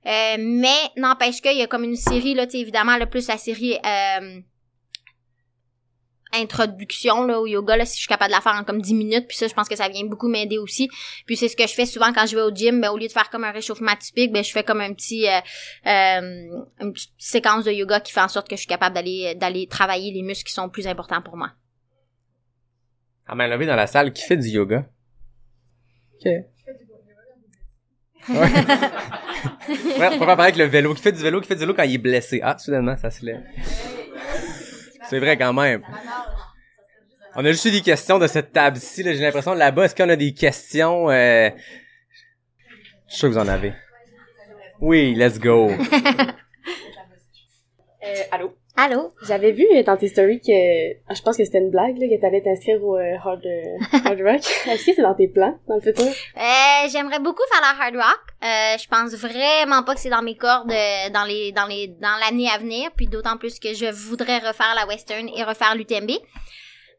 [0.05, 3.77] Mais n'empêche qu'il y a comme une série, là, tu évidemment, le plus la série
[6.41, 8.93] introduction là, au yoga, là, si je suis capable de la faire en comme 10
[8.93, 10.89] minutes, puis ça, je pense que ça vient beaucoup m'aider aussi.
[11.25, 13.07] Puis c'est ce que je fais souvent quand je vais au gym, ben, au lieu
[13.07, 15.39] de faire comme un réchauffement typique, ben, je fais comme un petit euh,
[15.87, 19.35] euh, une petite séquence de yoga qui fait en sorte que je suis capable d'aller
[19.35, 21.51] d'aller travailler les muscles qui sont plus importants pour moi.
[23.27, 24.85] À main levée dans la salle, qui fait du yoga?
[26.15, 26.31] Ok.
[28.27, 28.39] Ouais.
[29.99, 30.93] ouais, faut pas parler avec le vélo.
[30.93, 32.39] Qui fait du vélo, qui fait du vélo quand il est blessé.
[32.43, 33.43] Ah, soudainement, ça se lève.
[35.09, 35.81] C'est vrai quand même.
[37.35, 39.03] On a juste eu des questions de cette table-ci.
[39.03, 41.49] J'ai l'impression, là-bas, est-ce qu'on a des questions, euh...
[43.07, 43.73] Je suis sûr que vous en avez.
[44.79, 45.71] Oui, let's go.
[48.07, 48.55] Euh, allô?
[48.77, 49.13] Allô?
[49.25, 52.07] J'avais vu euh, dans tes stories que, ah, je pense que c'était une blague, là,
[52.09, 54.41] que t'allais t'inscrire au euh, hard, euh, hard Rock.
[54.67, 56.03] Est-ce que c'est dans tes plans, dans le futur?
[56.05, 58.19] Euh, j'aimerais beaucoup faire la hard rock.
[58.43, 60.67] Euh, je pense vraiment pas que c'est dans mes cordes
[61.13, 64.75] dans les dans les dans l'année à venir, puis d'autant plus que je voudrais refaire
[64.75, 66.11] la western et refaire l'UTMB.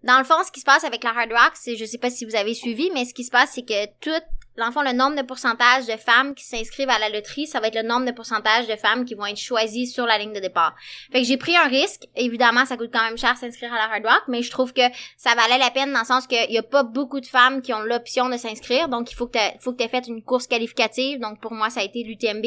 [0.02, 2.10] Dans le fond, ce qui se passe avec la hard rock, c'est je sais pas
[2.10, 4.24] si vous avez suivi, mais ce qui se passe c'est que tout
[4.58, 7.60] dans le fond, le nombre de pourcentage de femmes qui s'inscrivent à la loterie, ça
[7.60, 10.32] va être le nombre de pourcentage de femmes qui vont être choisies sur la ligne
[10.32, 10.74] de départ.
[11.12, 12.06] Fait que j'ai pris un risque.
[12.16, 14.82] Évidemment, ça coûte quand même cher s'inscrire à la hard rock, mais je trouve que
[15.16, 17.72] ça valait la peine dans le sens qu'il y a pas beaucoup de femmes qui
[17.72, 18.88] ont l'option de s'inscrire.
[18.88, 21.20] Donc, il faut que tu faut que tu fait une course qualificative.
[21.20, 22.46] Donc, pour moi, ça a été l'UTMB.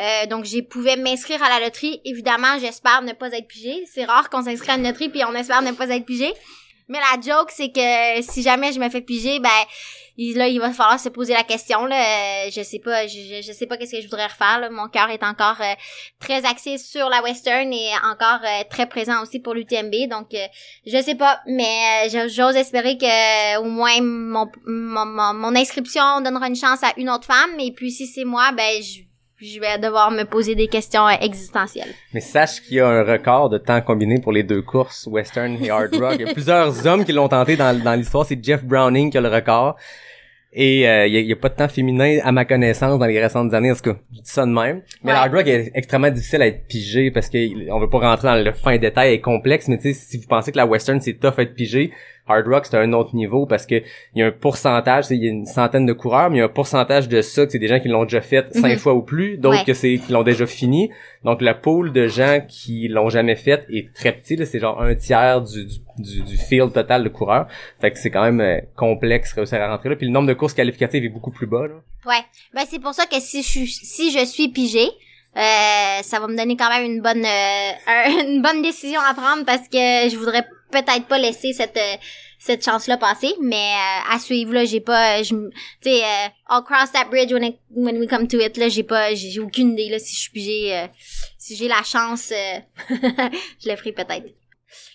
[0.00, 2.00] Euh, donc, j'ai pouvais m'inscrire à la loterie.
[2.04, 3.84] Évidemment, j'espère ne pas être pigée.
[3.92, 6.32] C'est rare qu'on s'inscrit à une loterie puis on espère ne pas être pigé.
[6.92, 9.48] Mais la joke, c'est que si jamais je me fais piger, ben
[10.18, 11.86] il, là, il va falloir se poser la question.
[11.86, 14.60] Là, Euh, je sais pas, je, je, sais pas qu'est-ce que je voudrais refaire.
[14.60, 14.68] Là.
[14.68, 15.74] Mon cœur est encore euh,
[16.20, 20.08] très axé sur la western et encore euh, très présent aussi pour l'UTMB.
[20.10, 20.46] Donc, euh,
[20.86, 23.06] je sais pas, mais euh, j'ose espérer que
[23.56, 27.58] euh, au moins mon, mon, mon, mon inscription donnera une chance à une autre femme.
[27.58, 29.11] Et puis, si c'est moi, ben je
[29.42, 31.92] je vais devoir me poser des questions existentielles.
[32.14, 35.56] Mais sache qu'il y a un record de temps combiné pour les deux courses, Western
[35.62, 36.16] et Hard Rock.
[36.20, 38.24] Il y a plusieurs hommes qui l'ont tenté dans, dans l'histoire.
[38.24, 39.76] C'est Jeff Browning qui a le record.
[40.54, 43.54] Et euh, il y, a- pas de temps féminin à ma connaissance dans les récentes
[43.54, 43.72] années.
[43.72, 44.82] En tout cas, je dis ça de même.
[45.02, 45.16] Mais Ouais.
[45.18, 48.28] le Hard Rock est extrêmement difficile à être pigé parce que on veut pas rentrer
[48.28, 49.68] dans le fin détail et complexe.
[49.68, 51.90] Mais tu sais, si vous pensez que la Western c'est tough à être pigé,
[52.28, 53.76] Hard Rock c'est un autre niveau parce que
[54.14, 56.42] il y a un pourcentage, il y a une centaine de coureurs, mais il y
[56.42, 58.78] a un pourcentage de ça que c'est des gens qui l'ont déjà fait cinq Mhm.
[58.78, 59.64] fois ou plus, d'autres Ouais.
[59.64, 60.90] que c'est qui l'ont déjà fini.
[61.24, 64.80] Donc le pool de gens qui l'ont jamais fait est très petit, là, c'est genre
[64.80, 67.46] un tiers du, du, du, du field total de coureurs.
[67.80, 69.96] Fait que c'est quand même euh, complexe réussir à rentrer là.
[69.96, 71.66] Puis le nombre de courses qualificatives est beaucoup plus bas.
[71.66, 71.74] Là.
[72.06, 72.22] Ouais.
[72.54, 74.88] Ben c'est pour ça que si je suis si je suis pigée,
[75.36, 79.14] euh, ça va me donner quand même une bonne euh, un- une bonne décision à
[79.14, 81.96] prendre parce que je voudrais peut-être pas laisser cette euh,
[82.38, 85.50] cette chance là passer mais euh, à suivre là j'ai pas je tu
[85.82, 88.82] sais euh, I'll cross that bridge when, it- when we come to it là j'ai
[88.82, 90.86] pas j'ai j'ai aucune idée là si je pigée euh,
[91.38, 92.58] si j'ai la chance euh,
[93.64, 94.26] je le ferai peut-être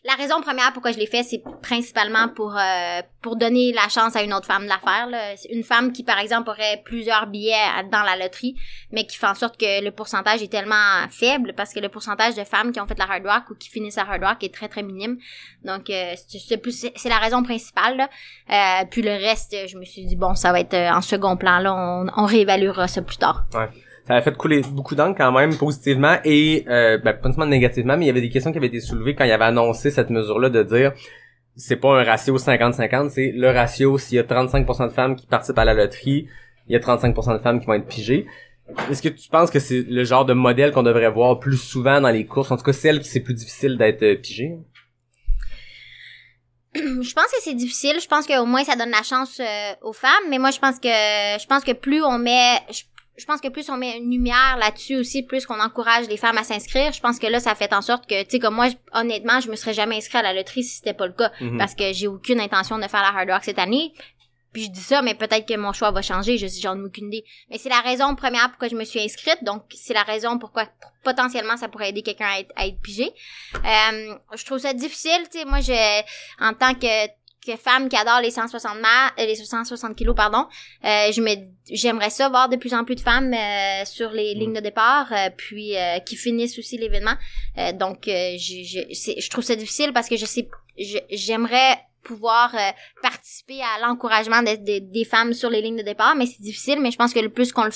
[0.03, 4.15] la raison première pourquoi je l'ai fait, c'est principalement pour euh, pour donner la chance
[4.15, 5.07] à une autre femme de la faire.
[5.07, 5.35] là.
[5.49, 7.55] Une femme qui, par exemple, aurait plusieurs billets
[7.91, 8.55] dans la loterie,
[8.91, 12.35] mais qui fait en sorte que le pourcentage est tellement faible parce que le pourcentage
[12.35, 14.53] de femmes qui ont fait la hard rock ou qui finissent la hard rock est
[14.53, 15.17] très très minime.
[15.63, 16.61] Donc euh, c'est
[16.95, 17.97] c'est la raison principale.
[17.97, 18.09] là.
[18.49, 21.37] Euh, puis le reste, je me suis dit bon, ça va être euh, en second
[21.37, 21.59] plan.
[21.59, 23.45] Là, on, on réévaluera ça plus tard.
[23.53, 23.67] Ouais.
[24.07, 27.97] Ça a fait couler beaucoup d'encre quand même positivement et euh, ben, pas nécessairement négativement,
[27.97, 30.09] mais il y avait des questions qui avaient été soulevées quand il avait annoncé cette
[30.09, 30.93] mesure-là de dire
[31.57, 35.25] c'est pas un ratio 50-50, c'est le ratio s'il y a 35% de femmes qui
[35.25, 36.27] participent à la loterie,
[36.67, 38.27] il y a 35% de femmes qui vont être pigées.
[38.89, 41.99] Est-ce que tu penses que c'est le genre de modèle qu'on devrait voir plus souvent
[41.99, 42.51] dans les courses?
[42.51, 44.57] En tout cas, celle qui c'est plus difficile d'être euh, pigée?
[46.75, 47.99] je pense que c'est difficile.
[48.01, 50.11] Je pense qu'au moins ça donne la chance euh, aux femmes.
[50.29, 52.59] Mais moi, je pense que je pense que plus on met,
[53.17, 56.37] je pense que plus on met une lumière là-dessus aussi, plus qu'on encourage les femmes
[56.37, 56.91] à s'inscrire.
[56.93, 59.49] Je pense que là, ça fait en sorte que, tu sais, comme moi, honnêtement, je
[59.49, 61.57] me serais jamais inscrite à la loterie si c'était pas le cas, Mhm.
[61.57, 63.91] parce que j'ai aucune intention de faire la Hard Rock cette année.
[64.53, 67.07] Puis je dis ça, mais peut-être que mon choix va changer, je j'en ai aucune
[67.07, 67.25] idée.
[67.51, 70.67] Mais c'est la raison première pourquoi je me suis inscrite, donc c'est la raison pourquoi
[71.03, 73.11] potentiellement ça pourrait aider quelqu'un à être, à être pigé.
[73.55, 76.01] Euh, je trouve ça difficile, tu sais, moi je
[76.43, 77.07] en tant que
[77.47, 80.45] que femme qui adore les 160 ma euh, les 160 kilos pardon,
[80.85, 81.33] euh, je me
[81.71, 85.07] j'aimerais ça voir de plus en plus de femmes euh, sur les lignes de départ
[85.11, 87.15] euh, puis euh, qui finissent aussi l'événement.
[87.57, 90.97] Euh, donc euh, je je c'est- je trouve ça difficile parce que je sais je-
[91.11, 96.15] j'aimerais pouvoir euh, participer à l'encouragement des- des- des femmes sur les lignes de départ,
[96.15, 97.71] mais c'est difficile, mais je pense que le plus qu'on le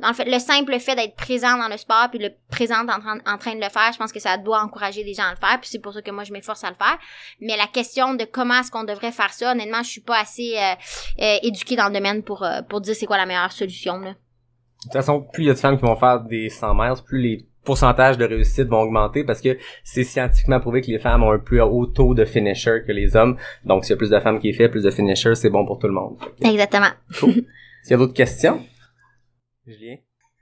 [0.00, 3.18] le fait, le simple fait d'être présent dans le sport puis le présent en train,
[3.26, 5.36] en train de le faire, je pense que ça doit encourager les gens à le
[5.36, 6.96] faire, puis c'est pour ça que moi je m'efforce à le faire.
[7.40, 10.54] Mais la question de comment est-ce qu'on devrait faire ça, honnêtement, je suis pas assez
[10.56, 10.74] euh,
[11.24, 13.98] euh, éduquée dans le domaine pour pour dire c'est quoi la meilleure solution.
[14.00, 14.06] De
[14.84, 17.20] toute façon, plus il y a de femmes qui vont faire des 100 miles, plus
[17.20, 21.32] les pourcentages de réussite vont augmenter parce que c'est scientifiquement prouvé que les femmes ont
[21.32, 23.36] un plus haut taux de finisher que les hommes.
[23.64, 25.66] Donc, s'il y a plus de femmes qui est fait, plus de finishers, c'est bon
[25.66, 26.16] pour tout le monde.
[26.42, 26.88] Exactement.
[27.10, 28.64] S'il y a d'autres questions?
[29.66, 29.96] Julien?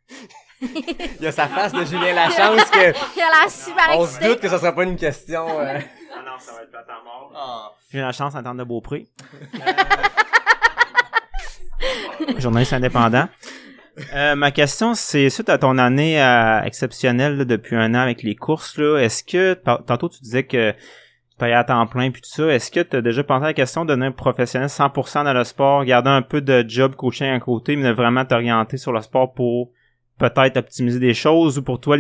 [0.63, 4.21] il y a sa face de Julien Lachance que Il a l'air super on se
[4.21, 5.47] doute que ça sera pas une question.
[5.61, 5.79] euh,
[6.15, 7.77] Ah non, ça va être à mort.
[7.91, 9.09] J'ai eu la chance d'entendre de Beaupré.
[9.55, 9.59] Euh,
[12.39, 13.29] Journaliste indépendant.
[14.15, 18.23] Euh, ma question, c'est suite à ton année euh, exceptionnelle là, depuis un an avec
[18.23, 22.11] les courses, là, est-ce que, ta- tantôt tu disais que tu travaillais à temps plein
[22.11, 24.69] puis tout ça, est-ce que tu as déjà pensé à la question de devenir professionnel
[24.69, 28.25] 100% dans le sport, garder un peu de job coaching à côté, mais de vraiment
[28.25, 29.71] t'orienter sur le sport pour
[30.19, 31.97] peut-être optimiser des choses ou pour toi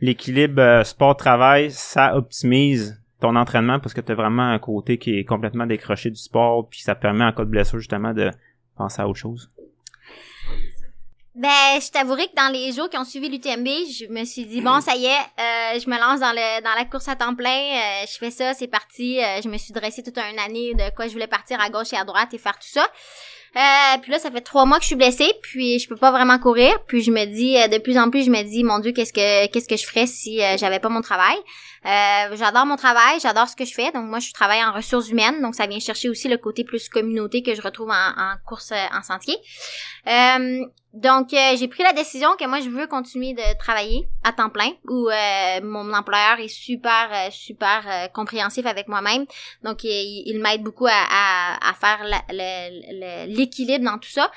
[0.00, 5.18] l'équilibre euh, sport-travail, ça optimise ton entraînement parce que tu as vraiment un côté qui
[5.18, 8.30] est complètement décroché du sport puis ça permet en cas de blessure justement de
[8.76, 9.50] penser à autre chose?
[11.34, 14.60] Ben, je t'avouerai que dans les jours qui ont suivi l'UTMB, je me suis dit
[14.60, 17.34] bon, ça y est, euh, je me lance dans le dans la course à temps
[17.34, 19.18] plein, euh, je fais ça, c'est parti.
[19.18, 21.92] Euh, je me suis dressé toute une année de quoi je voulais partir à gauche
[21.92, 22.86] et à droite et faire tout ça.
[23.56, 26.10] Euh, puis là, ça fait trois mois que je suis blessée, puis je peux pas
[26.10, 26.76] vraiment courir.
[26.88, 29.12] Puis je me dis, euh, de plus en plus, je me dis, mon Dieu, qu'est-ce
[29.12, 31.36] que qu'est-ce que je ferais si euh, j'avais pas mon travail?
[31.86, 33.92] Euh, j'adore mon travail, j'adore ce que je fais.
[33.92, 36.88] Donc moi, je travaille en ressources humaines, donc ça vient chercher aussi le côté plus
[36.88, 39.36] communauté que je retrouve en, en course euh, en sentier.
[40.06, 44.32] Euh, donc euh, j'ai pris la décision que moi je veux continuer de travailler à
[44.32, 49.26] temps plein où euh, mon employeur est super euh, super compréhensif avec moi-même.
[49.64, 52.04] Donc il, il m'aide beaucoup à, à, à faire
[53.26, 54.30] l'équilibre dans tout ça.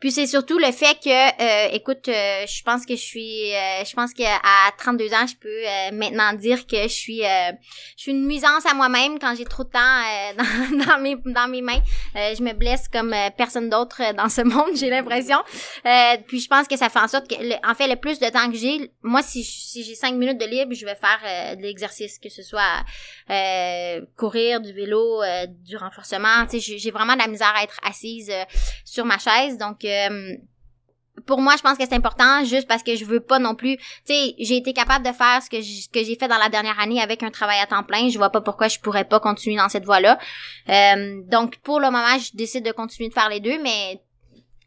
[0.00, 3.84] Puis c'est surtout le fait que, euh, écoute, euh, je pense que je suis, euh,
[3.84, 4.38] je pense qu'à
[4.78, 7.50] 32 ans, je peux euh, maintenant dire que je suis, euh,
[7.96, 10.32] je suis une nuisance à moi-même quand j'ai trop de temps euh,
[10.78, 11.80] dans, dans mes, dans mes mains.
[12.14, 15.38] Je me blesse comme personne d'autre dans ce monde, j'ai l'impression.
[16.28, 17.34] Puis je pense que ça fait en sorte que,
[17.68, 20.46] en fait, le plus de temps que j'ai, moi, si, si j'ai cinq minutes de
[20.46, 22.84] libre, je vais faire de l'exercice, que ce soit
[24.16, 26.46] courir, du vélo, du renforcement.
[26.48, 28.32] Tu sais, j'ai- vraiment de la misère à être assise
[28.84, 29.87] sur ma chaise, donc.
[29.88, 30.36] Euh,
[31.26, 33.76] pour moi, je pense que c'est important juste parce que je veux pas non plus,
[33.76, 37.00] tu sais, j'ai été capable de faire ce que j'ai fait dans la dernière année
[37.00, 38.08] avec un travail à temps plein.
[38.08, 40.18] Je vois pas pourquoi je pourrais pas continuer dans cette voie-là.
[40.68, 44.00] Euh, donc pour le moment, je décide de continuer de faire les deux, mais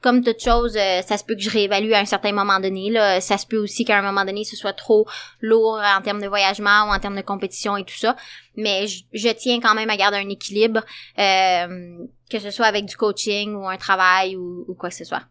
[0.01, 2.89] comme toute chose, euh, ça se peut que je réévalue à un certain moment donné.
[2.89, 3.21] Là.
[3.21, 5.07] Ça se peut aussi qu'à un moment donné, ce soit trop
[5.41, 8.15] lourd en termes de voyagement ou en termes de compétition et tout ça.
[8.55, 10.81] Mais je, je tiens quand même à garder un équilibre,
[11.19, 11.97] euh,
[12.31, 15.23] que ce soit avec du coaching ou un travail ou, ou quoi que ce soit.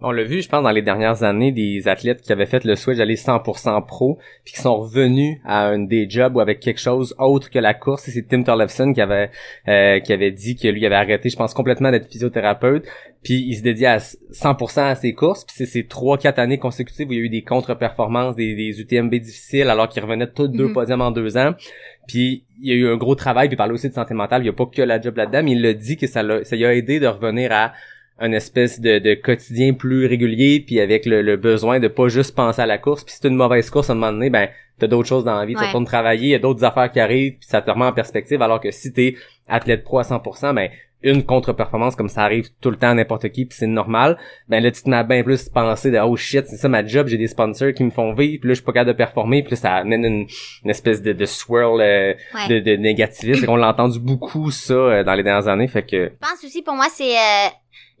[0.00, 2.74] On l'a vu, je pense, dans les dernières années, des athlètes qui avaient fait le
[2.74, 6.80] switch d'aller 100% pro, puis qui sont revenus à un day job ou avec quelque
[6.80, 8.02] chose autre que la course.
[8.02, 9.30] C'est Tim Tollefson qui avait
[9.68, 12.84] euh, qui avait dit que lui avait arrêté, je pense, complètement d'être physiothérapeute,
[13.22, 15.44] puis il se dédiait à 100% à ses courses.
[15.44, 18.54] Puis c'est ces trois, quatre années consécutives où il y a eu des contre-performances, des,
[18.56, 20.72] des UTMB difficiles, alors qu'il revenait tous deux Mhm.
[20.74, 21.54] podiums en deux ans.
[22.06, 24.42] Puis il y a eu un gros travail, puis il parlait aussi de santé mentale.
[24.42, 26.44] Il y a pas que la job là-dedans, mais il l'a dit que ça l'a
[26.44, 27.72] ça lui a aidé de revenir à
[28.20, 32.36] un espèce de, de quotidien plus régulier puis avec le, le besoin de pas juste
[32.36, 34.48] penser à la course puis si c'est une mauvaise course à un moment donné ben
[34.78, 35.66] t'as d'autres choses dans la vie tu Ouais.
[35.66, 38.40] retournes travailler il y a d'autres affaires qui arrivent puis ça te remet en perspective
[38.40, 39.16] alors que si t'es
[39.48, 40.70] athlète pro à 100% ben
[41.04, 44.62] une contre-performance comme ça arrive tout le temps à n'importe qui puis c'est normal ben
[44.62, 47.06] là tu te mets à bien plus penser de oh shit c'est ça ma job
[47.08, 49.42] j'ai des sponsors qui me font vivre puis là je suis pas capable de performer
[49.42, 50.26] puis là ça amène une,
[50.64, 52.48] une espèce de, de swirl euh, Ouais.
[52.48, 56.04] de, de négativisme qu'on l'a entendu beaucoup ça euh, dans les dernières années fait que
[56.06, 57.48] Je pense aussi pour moi c'est euh,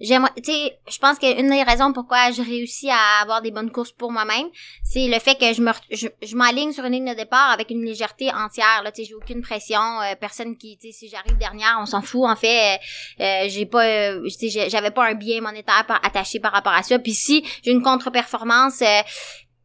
[0.04, 3.70] j'aimerais, tu sais, je pense qu'une des raisons pourquoi je réussis à avoir des bonnes
[3.70, 4.46] courses pour moi-même,
[4.82, 7.70] c'est le fait que je me, je, je m'aligne sur une ligne de départ avec
[7.70, 8.82] une légèreté entière.
[8.84, 11.86] Là, tu sais, j'ai aucune pression, euh, personne qui, tu sais, si j'arrive dernière, on
[11.86, 12.24] s'en fout.
[12.24, 16.40] En fait, euh, euh, j'ai pas, euh, tu sais, j'avais pas un bien monétaire attaché
[16.40, 16.98] par rapport à ça.
[16.98, 18.82] Puis si j'ai une contre-performance.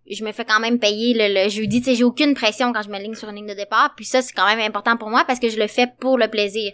[0.09, 1.81] je me fais quand même payer le, le jeudi.
[1.81, 3.93] Tu sais, j'ai aucune pression quand je me ligne sur une ligne de départ.
[3.95, 6.27] Puis ça, c'est quand même important pour moi parce que je le fais pour le
[6.27, 6.71] plaisir.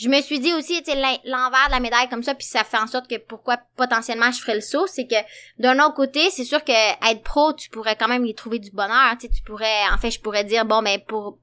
[0.00, 2.78] Je me suis dit aussi, tu l'envers de la médaille comme ça, puis ça fait
[2.78, 5.16] en sorte que pourquoi potentiellement je ferais le saut, c'est que
[5.58, 8.70] d'un autre côté, c'est sûr que être pro, tu pourrais quand même y trouver du
[8.70, 9.14] bonheur.
[9.20, 11.38] Tu pourrais, en fait, je pourrais dire bon, mais pour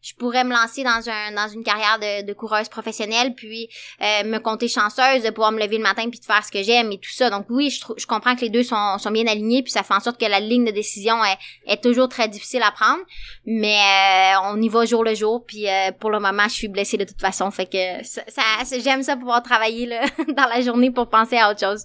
[0.00, 3.68] je pourrais me lancer dans un dans une carrière de, de coureuse professionnelle puis
[4.00, 6.62] euh, me compter chanceuse de pouvoir me lever le matin puis de faire ce que
[6.62, 9.26] j'aime et tout ça donc oui je, je comprends que les deux sont, sont bien
[9.26, 11.36] alignés puis ça fait en sorte que la ligne de décision est,
[11.72, 13.00] est toujours très difficile à prendre
[13.44, 16.68] mais euh, on y va jour le jour puis euh, pour le moment je suis
[16.68, 20.02] blessée de toute façon fait que ça, ça- j'aime ça pouvoir travailler là,
[20.36, 21.84] dans la journée pour penser à autre chose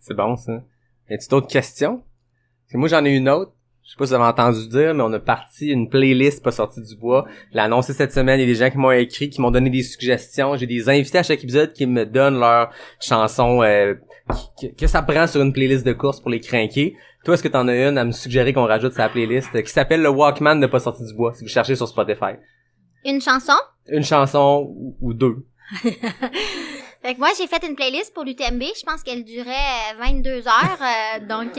[0.00, 0.52] C'est bon, ça.
[1.10, 2.02] Y a-tu d'autres questions?
[2.74, 3.52] Moi, j'en ai une autre.
[3.84, 6.52] Je sais pas si vous avez entendu dire, mais on a parti une playlist pas
[6.52, 7.26] sortie du bois.
[7.52, 8.38] L'ai annoncé cette semaine.
[8.38, 10.56] Il y a des gens qui m'ont écrit, qui m'ont donné des suggestions.
[10.56, 13.94] J'ai des invités à chaque épisode qui me donnent leurs chansons euh,
[14.78, 16.96] que, ça prend sur une playlist de course pour les craquer.
[17.24, 19.70] Toi, est-ce que t'en as une à me suggérer qu'on rajoute la playlist euh, qui
[19.70, 22.36] s'appelle le Walkman de pas sorti du bois si vous cherchez sur Spotify?
[23.04, 23.54] une chanson?
[23.88, 25.44] Une chanson ou, ou deux.
[27.02, 28.62] Fait que moi, j'ai fait une playlist pour l'UTMB.
[28.62, 29.50] Je pense qu'elle durait
[29.92, 30.78] euh, 22 heures.
[30.80, 31.56] euh, donc,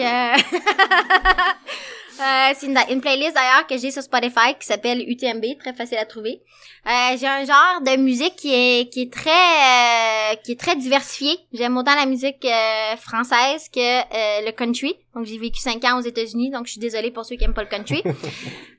[2.20, 5.98] euh, c'est une, une playlist d'ailleurs que j'ai sur Spotify qui s'appelle UTMB, très facile
[5.98, 6.42] à trouver.
[6.86, 10.76] Euh, j'ai un genre de musique qui est qui est très euh, qui est très
[10.76, 11.38] diversifié.
[11.54, 14.96] J'aime autant la musique euh, française que euh, le country.
[15.16, 17.54] Donc j'ai vécu cinq ans aux États-Unis, donc je suis désolée pour ceux qui aiment
[17.54, 18.04] pas le country.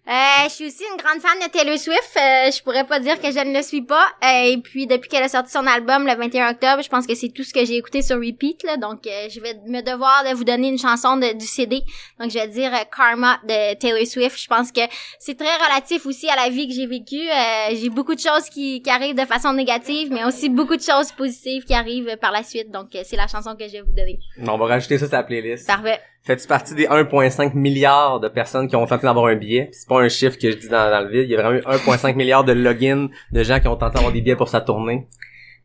[0.06, 2.18] Euh, je suis aussi une grande fan de Taylor Swift.
[2.18, 4.04] Euh, je pourrais pas dire que je ne le suis pas.
[4.22, 7.14] Euh, et puis depuis qu'elle a sorti son album le 21 octobre, je pense que
[7.14, 8.64] c'est tout ce que j'ai écouté sur repeat.
[8.64, 8.76] Là.
[8.76, 11.80] Donc euh, je vais me devoir de vous donner une chanson de, du CD.
[12.20, 14.38] Donc je vais dire euh, Karma de Taylor Swift.
[14.38, 14.82] Je pense que
[15.18, 17.26] c'est très relatif aussi à la vie que j'ai vécue.
[17.26, 20.82] Euh, j'ai beaucoup de choses qui, qui arrivent de façon négative, mais aussi beaucoup de
[20.82, 22.70] choses positives qui arrivent par la suite.
[22.70, 24.18] Donc euh, c'est la chanson que je vais vous donner.
[24.46, 25.66] On va rajouter ça sur la playlist.
[25.66, 26.00] Parfait.
[26.26, 29.68] Fais-tu partie des 1,5 milliards de personnes qui ont tenté d'avoir un billet?
[29.72, 31.24] C'est pas un chiffre que je dis dans, le vide.
[31.24, 34.10] Il y a vraiment eu 1,5 milliard de logins de gens qui ont tenté d'avoir
[34.10, 35.06] des billets pour sa tournée.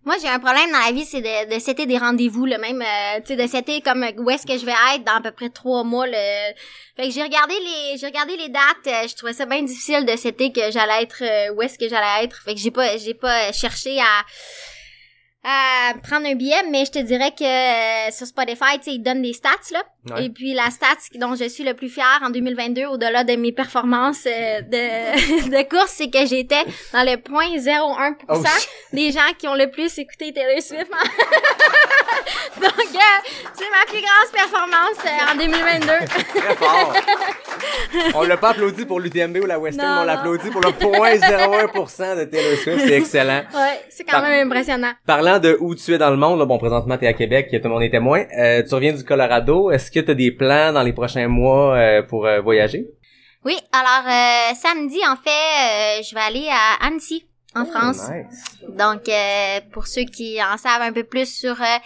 [0.03, 3.19] Moi, j'ai un problème dans la vie, c'est de, de des rendez-vous, le même, euh,
[3.19, 5.31] tu sais, de setter comme euh, où est-ce que je vais être dans à peu
[5.31, 6.07] près trois mois.
[6.07, 6.53] Le...
[6.97, 8.87] Fait que j'ai regardé les, j'ai regardé les dates.
[8.87, 11.87] euh, je trouvais ça bien difficile de setter que j'allais être euh, où est-ce que
[11.87, 12.41] j'allais être.
[12.43, 14.25] Fait que j'ai pas, j'ai pas cherché à
[15.43, 19.03] à prendre un billet, mais je te dirais que euh, sur Spotify, tu sais, ils
[19.03, 19.83] donnent des stats, là.
[20.11, 20.25] Ouais.
[20.25, 23.51] Et puis la stat dont je suis le plus fière en 2022, au-delà de mes
[23.51, 28.43] performances euh, de, de course, c'est que j'étais dans le 0.01% Oh,
[28.93, 30.91] des gens qui ont le plus écouté Taylor Swift.
[32.61, 36.39] Donc, euh, c'est ma plus grande performance euh, en 2022.
[36.39, 36.93] Très fort.
[38.15, 40.07] on l'a pas applaudi pour l'UTMB ou la Western, Non, mais on non.
[40.07, 42.79] l'applaudit pour le 0.01% de Taylor Swift.
[42.87, 43.43] C'est excellent.
[43.53, 44.91] ouais, c'est quand Par- même impressionnant.
[45.05, 47.59] Parlant de où tu es dans le monde, là, bon, présentement, t'es à Québec, tout
[47.63, 48.23] le monde est témoin.
[48.37, 49.71] Euh, tu reviens du Colorado.
[49.71, 52.85] Est-ce que t'as des plans dans les prochains mois euh, pour euh, voyager?
[53.45, 57.97] Oui, alors euh, samedi, en fait, euh, je vais aller à Annecy, en France.
[58.07, 58.77] Oh, Nice.
[58.77, 61.77] Donc, euh, pour ceux qui en savent un peu plus sur euh,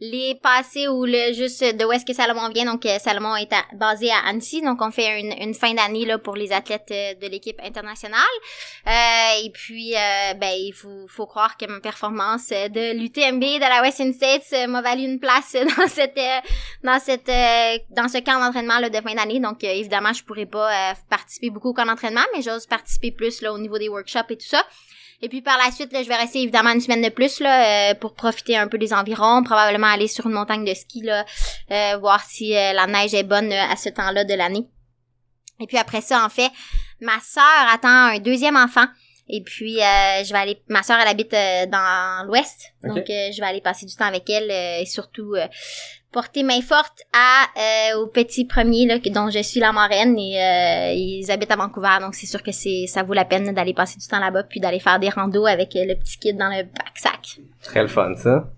[0.00, 3.52] les passés ou le juste de où est-ce que Salomon vient, donc euh, Salomon est
[3.52, 6.86] à- basé à Annecy, donc on fait une, une fin d'année là pour les athlètes
[6.92, 8.20] euh, de l'équipe internationale.
[8.86, 13.68] Euh, et puis, euh, ben il faut, faut croire que ma performance de l'UTMB de
[13.68, 16.38] la Western States m'a valu une place dans cette euh,
[16.84, 19.40] dans cette euh, dans ce camp d'entraînement là de fin d'année.
[19.40, 23.42] Donc euh, évidemment, je pourrais pas participer beaucoup au camp d'entraînement, mais j'ose participer plus
[23.42, 24.62] là au niveau des workshops et tout ça.
[25.20, 27.90] Et puis par la suite, là, je vais rester évidemment une semaine de plus là,
[27.90, 31.24] euh, pour profiter un peu des environs, probablement aller sur une montagne de ski, là,
[31.70, 34.68] euh, voir si euh, la neige est bonne euh, à ce temps-là de l'année.
[35.60, 36.50] Et puis après ça, en fait,
[37.00, 38.86] ma sœur attend un deuxième enfant.
[39.28, 40.62] Et puis euh, je vais aller.
[40.68, 44.06] Ma sœur, elle habite euh, dans l'Ouest, donc euh, je vais aller passer du temps
[44.06, 45.46] avec elle euh, et surtout euh,
[46.12, 50.40] porter main forte à euh, au petit premier là, dont je suis la marraine et
[50.42, 53.74] euh, ils habitent à Vancouver donc c'est sûr que c'est ça vaut la peine d'aller
[53.74, 56.48] passer du temps là-bas puis d'aller faire des randos avec euh, le petit kid dans
[56.48, 57.40] le backsack.
[57.62, 58.50] Très le fun, ça.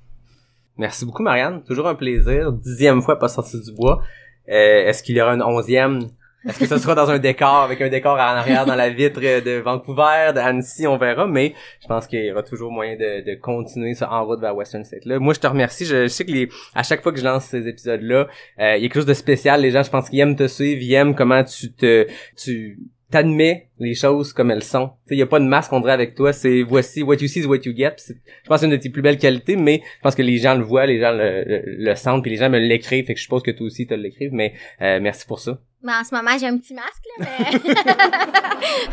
[0.77, 1.63] Merci beaucoup, Marianne.
[1.65, 2.53] Toujours un plaisir.
[2.53, 4.03] Dixième fois pas sorti du bois.
[4.49, 6.09] Euh, Est-ce qu'il y aura une onzième?
[6.49, 9.21] Est-ce que ce sera dans un décor, avec un décor en arrière dans la vitre
[9.21, 13.25] de Vancouver, de Annecy, on verra, mais je pense qu'il y aura toujours moyen de,
[13.25, 15.05] de continuer ça en route vers Western State.
[15.05, 15.85] Là, moi, je te remercie.
[15.85, 18.27] Je, je sais que les, à chaque fois que je lance ces épisodes-là,
[18.59, 19.61] euh, il y a quelque chose de spécial.
[19.61, 22.07] Les gens, je pense qu'ils aiment te suivre, ils aiment comment tu te,
[22.37, 22.79] tu
[23.11, 24.89] t'admets les choses comme elles sont.
[25.07, 27.29] Tu sais, y a pas de masque on dirait avec toi, c'est voici what you
[27.29, 27.97] see is what you get.
[28.09, 28.15] Je
[28.49, 30.55] pense que c'est une de tes plus belles qualités, mais je pense que les gens
[30.55, 33.19] le voient, les gens le, le, le sentent, puis les gens me l'écrivent, fait que
[33.19, 35.59] je suppose que toi aussi tu l'écrives, mais euh, merci pour ça.
[35.83, 37.27] Mais en ce moment, j'ai un petit masque, là,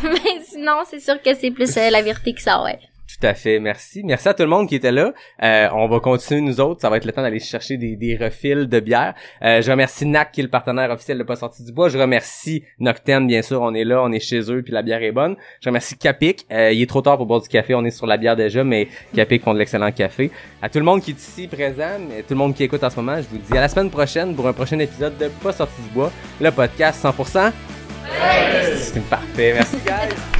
[0.02, 0.10] mais...
[0.10, 2.78] mais sinon, c'est sûr que c'est plus euh, la vérité qui sort, ouais.
[3.20, 4.02] Tout à fait, merci.
[4.04, 5.12] Merci à tout le monde qui était là.
[5.42, 6.80] Euh, on va continuer nous autres.
[6.80, 9.14] Ça va être le temps d'aller chercher des, des refils de bière.
[9.42, 11.88] Euh, je remercie NAC qui est le partenaire officiel de Pas sorti du bois.
[11.88, 13.60] Je remercie Noctem, bien sûr.
[13.60, 15.34] On est là, on est chez eux, puis la bière est bonne.
[15.60, 16.46] Je remercie Capic.
[16.52, 17.74] Euh, il est trop tard pour boire du café.
[17.74, 20.30] On est sur la bière déjà, mais Capic font de l'excellent café.
[20.62, 22.90] À tout le monde qui est ici présent, mais tout le monde qui écoute en
[22.90, 25.52] ce moment, je vous dis à la semaine prochaine pour un prochain épisode de Pas
[25.52, 27.50] sorti du bois, le podcast 100%.
[28.76, 29.54] C'est parfait.
[29.54, 30.37] Merci, guys.